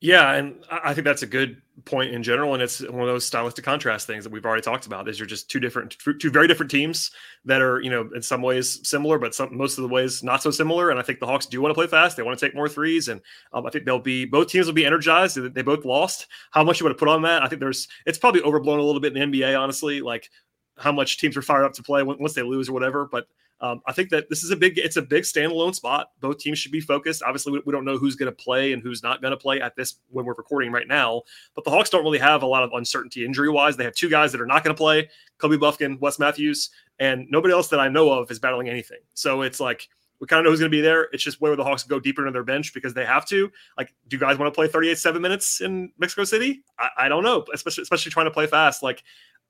[0.04, 3.24] Yeah, and I think that's a good point in general, and it's one of those
[3.24, 5.08] stylistic contrast things that we've already talked about.
[5.08, 7.12] Is you're just two different, two very different teams
[7.46, 10.42] that are, you know, in some ways similar, but some most of the ways not
[10.42, 10.90] so similar.
[10.90, 12.68] And I think the Hawks do want to play fast; they want to take more
[12.68, 13.22] threes, and
[13.54, 15.36] um, I think they'll be both teams will be energized.
[15.38, 16.26] They both lost.
[16.50, 17.44] How much you want to put on that?
[17.44, 20.02] I think there's it's probably overblown a little bit in the NBA, honestly.
[20.02, 20.32] Like
[20.78, 23.28] how much teams are fired up to play once they lose or whatever, but
[23.62, 26.12] um, I think that this is a big, it's a big standalone spot.
[26.19, 27.21] Both teams should be focused.
[27.21, 29.62] Obviously, we, we don't know who's going to play and who's not going to play
[29.62, 31.21] at this when we're recording right now.
[31.54, 33.78] But the Hawks don't really have a lot of uncertainty injury wise.
[33.78, 37.28] They have two guys that are not going to play: Kobe Bufkin, Wes Matthews, and
[37.30, 39.00] nobody else that I know of is battling anything.
[39.13, 39.88] So it's like
[40.19, 41.10] we kind of know who's going to be there.
[41.13, 43.52] It's just where the Hawks go deeper into their bench because they have to.
[43.78, 46.63] Like, do you guys want to play 38 seven minutes in Mexico City?
[46.80, 48.82] I, I don't know, especially especially trying to play fast.
[48.82, 49.04] Like,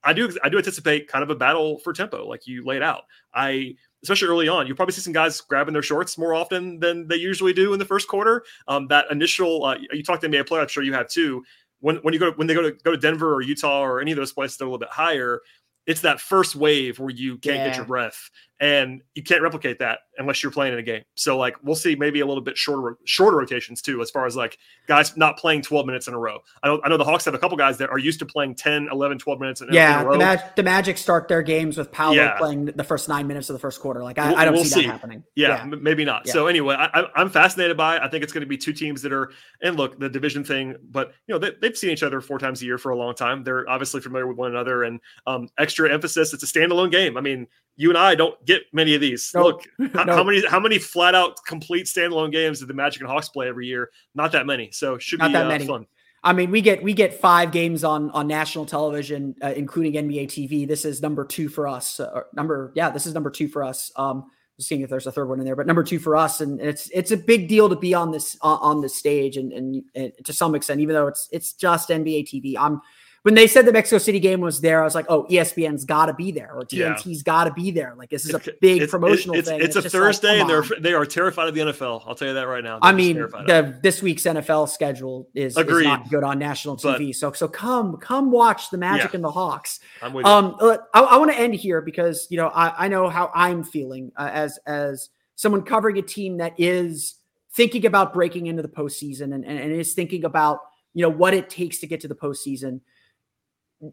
[0.04, 3.04] I do I do anticipate kind of a battle for tempo, like you laid out.
[3.32, 7.06] I especially early on, you probably see some guys grabbing their shorts more often than
[7.06, 8.44] they usually do in the first quarter.
[8.68, 11.44] Um, that initial, uh, you talked to NBA player, I'm sure you have too.
[11.80, 14.00] When when you go to, when they go to go to Denver or Utah or
[14.00, 15.40] any of those places that are a little bit higher,
[15.86, 17.68] it's that first wave where you can't yeah.
[17.68, 21.02] get your breath and you can't replicate that unless you're playing in a game.
[21.14, 24.36] So like we'll see maybe a little bit shorter shorter rotations too as far as
[24.36, 26.38] like guys not playing 12 minutes in a row.
[26.62, 28.54] I know I know the Hawks have a couple guys that are used to playing
[28.54, 30.12] 10, 11, 12 minutes in, yeah, in a row.
[30.12, 32.38] The, Mag- the Magic start their games with Paolo yeah.
[32.38, 34.02] playing the first 9 minutes of the first quarter.
[34.02, 35.22] Like I, we'll, I don't we'll see, see, that happening.
[35.34, 35.76] Yeah, yeah.
[35.76, 36.28] maybe not.
[36.28, 38.02] So anyway, I, am fascinated by it.
[38.02, 40.76] I think it's going to be two teams that are and look, the division thing,
[40.90, 43.14] but you know, they, have seen each other four times a year for a long
[43.14, 43.44] time.
[43.44, 47.16] They're obviously familiar with one another and um, extra emphasis it's a standalone game.
[47.16, 47.46] I mean,
[47.76, 49.32] you and I don't get many of these.
[49.34, 53.10] Look, how, how, many how many flat out complete standalone games did the Magic and
[53.10, 53.90] Hawks play every year?
[54.14, 54.70] Not that many.
[54.72, 55.66] So should Not be that uh, many.
[55.66, 55.86] fun.
[56.24, 60.26] I mean, we get we get five games on on national television, uh, including NBA
[60.26, 60.68] TV.
[60.68, 61.98] This is number two for us.
[61.98, 63.90] Uh, number yeah, this is number two for us.
[63.96, 66.60] Um, seeing if there's a third one in there, but number two for us, and
[66.60, 69.82] it's it's a big deal to be on this on, on this stage, and, and,
[69.96, 72.54] and to some extent, even though it's it's just NBA TV.
[72.58, 72.80] I'm
[73.22, 76.06] when they said the Mexico City game was there, I was like, oh, ESPN's got
[76.06, 77.22] to be there or TNT's yeah.
[77.24, 77.94] got to be there.
[77.96, 79.60] Like this is a big it's, promotional it's, thing.
[79.60, 82.02] It's, it's a Thursday, like, and they're they are terrified of the NFL.
[82.04, 82.80] I'll tell you that right now.
[82.80, 87.08] They're I mean, the this week's NFL schedule is, is, not good on national TV.
[87.08, 89.78] But, so so come come watch the Magic yeah, and the Hawks.
[90.02, 90.78] I'm with um, you.
[90.92, 94.10] I, I want to end here because you know I, I know how I'm feeling
[94.16, 97.16] uh, as as someone covering a team that is
[97.52, 100.58] thinking about breaking into the postseason and, and, and is thinking about
[100.92, 102.80] you know what it takes to get to the postseason.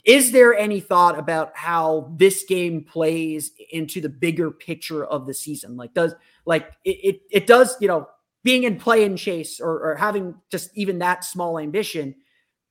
[0.05, 5.33] Is there any thought about how this game plays into the bigger picture of the
[5.33, 5.77] season?
[5.77, 6.13] Like, does
[6.45, 8.07] like it it, it does you know
[8.43, 12.15] being in play-in chase or, or having just even that small ambition,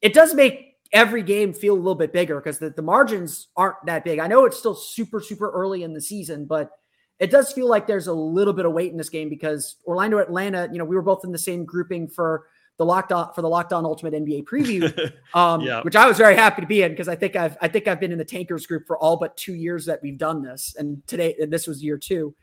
[0.01, 3.85] it does make every game feel a little bit bigger because the, the margins aren't
[3.87, 4.19] that big.
[4.19, 6.71] I know it's still super, super early in the season, but
[7.19, 10.19] it does feel like there's a little bit of weight in this game because Orlando
[10.19, 12.47] Atlanta, you know, we were both in the same grouping for
[12.79, 15.83] the locked on for the locked on ultimate NBA preview, um, yeah.
[15.83, 18.01] which I was very happy to be in because I think I've I think I've
[18.01, 21.07] been in the tankers group for all but two years that we've done this, and
[21.07, 22.35] today this was year two.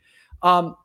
[0.42, 0.76] Um,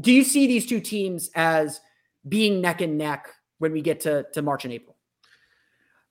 [0.00, 1.80] do you see these two teams as
[2.28, 4.96] being neck and neck when we get to to March and April?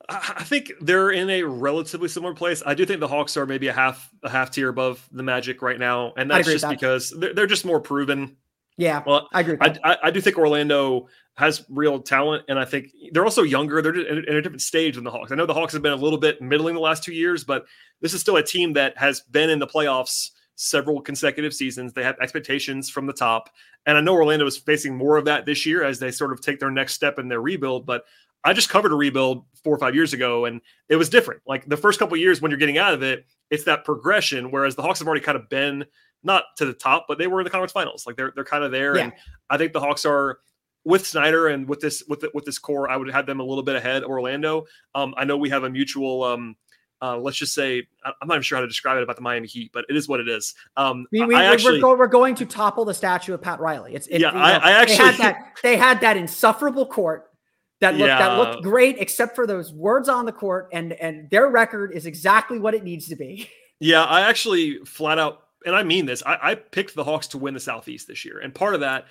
[0.10, 2.62] I think they're in a relatively similar place.
[2.66, 5.62] I do think the Hawks are maybe a half a half tier above the Magic
[5.62, 6.72] right now, and that's just that.
[6.72, 8.36] because they're, they're just more proven.
[8.82, 9.58] Yeah, well, I agree.
[9.62, 11.08] I, I, I, do think Orlando
[11.38, 13.80] has real talent, and I think they're also younger.
[13.80, 15.32] They're in, in a different stage than the Hawks.
[15.32, 17.66] I know the Hawks have been a little bit middling the last two years, but
[18.02, 21.94] this is still a team that has been in the playoffs several consecutive seasons.
[21.94, 23.52] They have expectations from the top,
[23.86, 26.42] and I know Orlando is facing more of that this year as they sort of
[26.42, 27.86] take their next step in their rebuild.
[27.86, 28.06] But
[28.44, 30.60] I just covered a rebuild four or five years ago, and
[30.90, 31.42] it was different.
[31.46, 34.50] Like the first couple years when you're getting out of it, it's that progression.
[34.50, 35.86] Whereas the Hawks have already kind of been
[36.24, 38.06] not to the top, but they were in the conference finals.
[38.06, 39.04] Like they're they're kind of there, yeah.
[39.06, 39.14] and
[39.50, 40.40] I think the Hawks are
[40.84, 42.90] with Snyder and with this with the, with this core.
[42.90, 44.66] I would have them a little bit ahead of Orlando.
[44.96, 46.24] Um, I know we have a mutual.
[46.24, 46.56] Um,
[47.04, 49.48] uh, let's just say I'm not even sure how to describe it about the Miami
[49.48, 50.54] Heat, but it is what it is.
[50.78, 53.96] Um, we, we, actually, we're, go, we're, going to topple the statue of Pat Riley.
[53.96, 54.28] It's it, yeah.
[54.28, 57.32] You know, I, I, actually they had that they had that insufferable court
[57.80, 58.20] that looked yeah.
[58.20, 62.06] that looked great, except for those words on the court, and and their record is
[62.06, 63.50] exactly what it needs to be.
[63.80, 66.24] Yeah, I actually flat out, and I mean this.
[66.26, 69.06] I, I picked the Hawks to win the Southeast this year, and part of that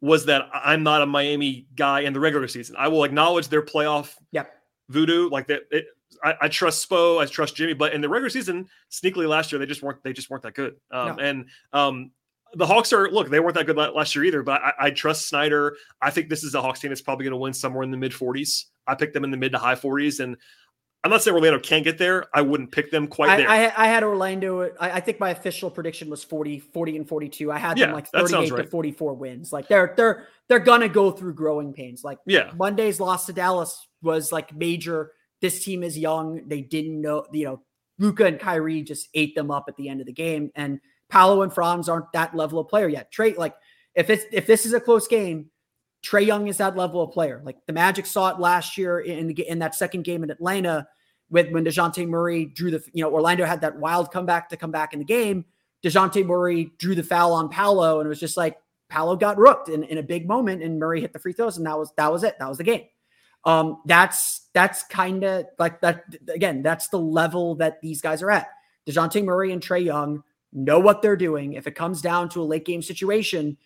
[0.00, 2.76] was that I'm not a Miami guy in the regular season.
[2.78, 4.52] I will acknowledge their playoff yep.
[4.88, 5.62] voodoo, like that.
[6.22, 9.58] I, I, trust Spo, I trust Jimmy, but in the regular season, sneakily last year
[9.58, 10.76] they just weren't they just weren't that good.
[10.90, 11.22] Um, no.
[11.22, 12.10] And um,
[12.54, 15.28] the Hawks are look, they weren't that good last year either, but I, I trust
[15.28, 15.76] Snyder.
[16.00, 17.96] I think this is a Hawks team that's probably going to win somewhere in the
[17.96, 18.64] mid 40s.
[18.86, 20.36] I picked them in the mid to high 40s, and
[21.06, 22.26] I'm not saying Orlando can't get there.
[22.34, 23.48] I wouldn't pick them quite I, there.
[23.48, 24.72] I, I had Orlando.
[24.80, 27.52] I, I, think my official prediction was 40, 40 and 42.
[27.52, 28.64] I had yeah, them like 38 right.
[28.64, 29.52] to 44 wins.
[29.52, 32.02] Like they're they're they're gonna go through growing pains.
[32.02, 35.12] Like yeah, Monday's loss to Dallas was like major.
[35.40, 36.42] This team is young.
[36.48, 37.62] They didn't know, you know,
[38.00, 40.50] Luka and Kyrie just ate them up at the end of the game.
[40.56, 43.12] And Paolo and Franz aren't that level of player yet.
[43.12, 43.54] Trae, like
[43.94, 45.50] if it's if this is a close game,
[46.04, 47.42] Trae Young is that level of player.
[47.44, 50.88] Like the Magic saw it last year in the, in that second game in Atlanta
[51.30, 54.70] with when Dejounte Murray drew the you know Orlando had that wild comeback to come
[54.70, 55.44] back in the game.
[55.84, 58.58] Dejounte Murray drew the foul on Paolo, and it was just like
[58.88, 61.66] Paolo got rooked in, in a big moment, and Murray hit the free throws, and
[61.66, 62.36] that was that was it.
[62.38, 62.84] That was the game.
[63.44, 66.62] Um, that's that's kind of like that again.
[66.62, 68.48] That's the level that these guys are at.
[68.88, 70.22] Dejounte Murray and Trae Young
[70.52, 71.52] know what they're doing.
[71.52, 73.56] If it comes down to a late game situation,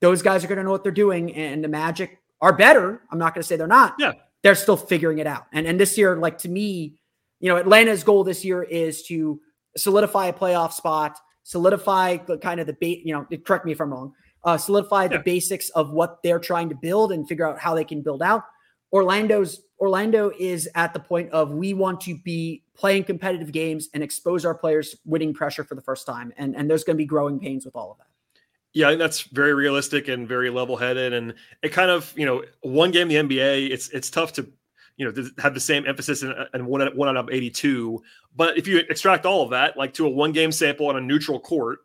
[0.00, 1.34] those guys are going to know what they're doing.
[1.34, 3.02] And the Magic are better.
[3.10, 3.94] I'm not going to say they're not.
[3.98, 4.12] Yeah.
[4.42, 5.46] They're still figuring it out.
[5.52, 6.98] And and this year, like to me,
[7.40, 9.40] you know, Atlanta's goal this year is to
[9.76, 13.80] solidify a playoff spot, solidify the kind of the bait, you know, correct me if
[13.80, 14.12] I'm wrong,
[14.44, 15.08] uh, solidify yeah.
[15.08, 18.22] the basics of what they're trying to build and figure out how they can build
[18.22, 18.44] out.
[18.92, 24.02] Orlando's Orlando is at the point of we want to be playing competitive games and
[24.02, 26.32] expose our players winning pressure for the first time.
[26.38, 28.06] And, and there's going to be growing pains with all of that.
[28.72, 31.32] Yeah, I think that's very realistic and very level-headed, and
[31.62, 33.70] it kind of you know one game in the NBA.
[33.70, 34.46] It's it's tough to
[34.96, 38.02] you know did have the same emphasis in, in one one out of eighty-two.
[38.34, 41.40] But if you extract all of that, like to a one-game sample on a neutral
[41.40, 41.80] court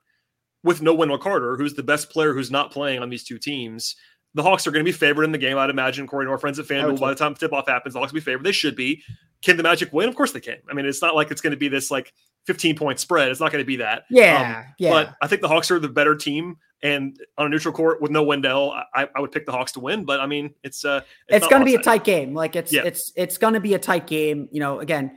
[0.63, 3.95] with no Wendell Carter, who's the best player who's not playing on these two teams,
[4.33, 5.57] the Hawks are going to be favored in the game.
[5.57, 7.99] I'd imagine Corey and our friends at FanDuel, by the time tip off happens, the
[7.99, 8.43] Hawks will be favored.
[8.43, 9.01] They should be.
[9.41, 10.07] Can the Magic win?
[10.07, 10.57] Of course they can.
[10.69, 12.13] I mean, it's not like it's going to be this like
[12.45, 13.29] 15 point spread.
[13.29, 14.03] It's not going to be that.
[14.09, 14.63] Yeah.
[14.65, 14.91] Um, yeah.
[14.91, 16.57] But I think the Hawks are the better team.
[16.83, 19.79] And on a neutral court with no Wendell, I, I would pick the Hawks to
[19.79, 20.03] win.
[20.03, 22.33] But I mean, it's uh, it's, it's going to be a tight game.
[22.33, 22.81] Like it's yeah.
[22.83, 24.49] it's it's going to be a tight game.
[24.51, 25.15] You know, again,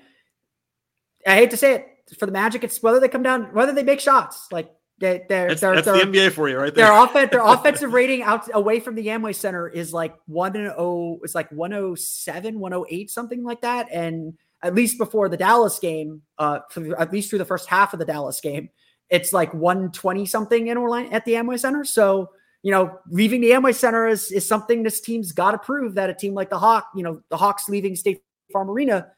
[1.27, 3.83] I hate to say it for the Magic, it's whether they come down, whether they
[3.83, 4.49] make shots.
[4.53, 6.87] Like they, they're, that's, they're, that's they're, the NBA for you, right there.
[6.87, 10.73] Their, off- their offensive rating out away from the Amway Center is like one and
[10.77, 13.89] oh, it's like 107, 108, something like that.
[13.91, 14.35] And
[14.65, 16.61] at least before the Dallas game, uh,
[16.99, 18.71] at least through the first half of the Dallas game,
[19.11, 21.85] it's like 120 something in Orlando at the Amway Center.
[21.85, 22.31] So,
[22.63, 26.09] you know, leaving the Amway Center is, is something this team's got to prove that
[26.09, 29.09] a team like the Hawk, you know, the Hawks leaving State Farm Arena,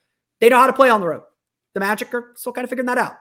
[0.41, 1.23] they know how to play on the road.
[1.75, 3.15] The Magic are still kind of figuring that out.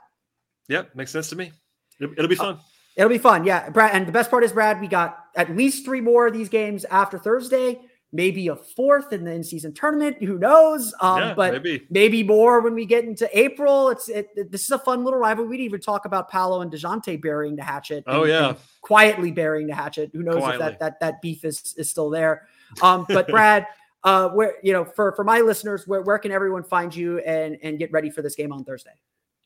[0.67, 1.51] Yep, makes sense to me.
[1.99, 2.55] It'll, it'll be uh, fun.
[2.55, 2.59] Uh,
[2.97, 3.45] it'll be fun.
[3.45, 3.69] Yeah.
[3.69, 3.93] Brad.
[3.93, 6.85] And the best part is, Brad, we got at least three more of these games
[6.85, 7.79] after Thursday
[8.15, 10.23] maybe a fourth in the in-season tournament.
[10.23, 10.93] Who knows?
[11.01, 11.85] Um, yeah, but maybe.
[11.89, 13.89] maybe more when we get into April.
[13.89, 15.49] It's it, it, this is a fun little rivalry.
[15.49, 18.05] We didn't even talk about Paolo and Dejounte burying the hatchet.
[18.07, 20.11] Oh yeah, quietly burying the hatchet.
[20.13, 20.65] Who knows quietly.
[20.65, 22.47] if that that that beef is is still there?
[22.81, 23.67] Um, but Brad.
[24.03, 27.57] Uh, where you know, for for my listeners, where, where can everyone find you and
[27.63, 28.91] and get ready for this game on Thursday?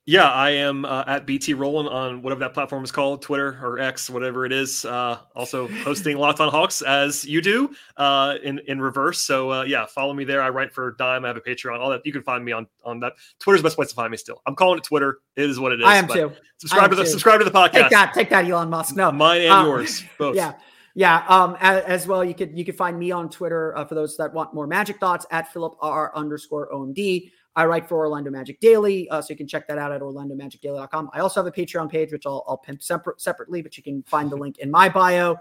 [0.10, 3.78] Yeah, I am uh, at BT Rowland on whatever that platform is called, Twitter or
[3.78, 4.84] X, whatever it is.
[4.84, 9.22] Uh, also hosting Locked On Hawks as you do uh, in in reverse.
[9.22, 10.42] So uh, yeah, follow me there.
[10.42, 11.26] I write for Dime.
[11.26, 11.80] I have a Patreon.
[11.80, 13.14] All that you can find me on on that.
[13.38, 14.18] Twitter's the best place to find me.
[14.18, 15.20] Still, I'm calling it Twitter.
[15.36, 15.86] It is what it is.
[15.86, 16.32] I am too.
[16.58, 17.10] Subscribe am to the too.
[17.10, 17.72] subscribe to the podcast.
[17.74, 18.96] Take that, take that, Elon Musk.
[18.96, 20.36] No, mine and um, yours both.
[20.36, 20.54] Yeah.
[20.96, 23.94] Yeah, um, as, as, well, you could you could find me on Twitter uh, for
[23.94, 27.32] those that want more magic thoughts at Philip R underscore OMD.
[27.60, 31.10] I write for Orlando Magic Daily, uh, so you can check that out at orlandomagicdaily.com.
[31.12, 34.02] I also have a Patreon page, which I'll, I'll pimp separate, separately, but you can
[34.04, 35.36] find the link in my bio.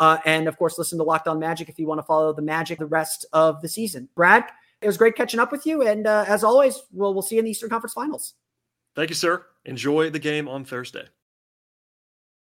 [0.00, 2.42] Uh, and of course, listen to Locked On Magic if you want to follow the
[2.42, 4.08] Magic the rest of the season.
[4.16, 4.46] Brad,
[4.82, 7.38] it was great catching up with you, and uh, as always, we'll we'll see you
[7.38, 8.34] in the Eastern Conference Finals.
[8.96, 9.46] Thank you, sir.
[9.64, 11.04] Enjoy the game on Thursday.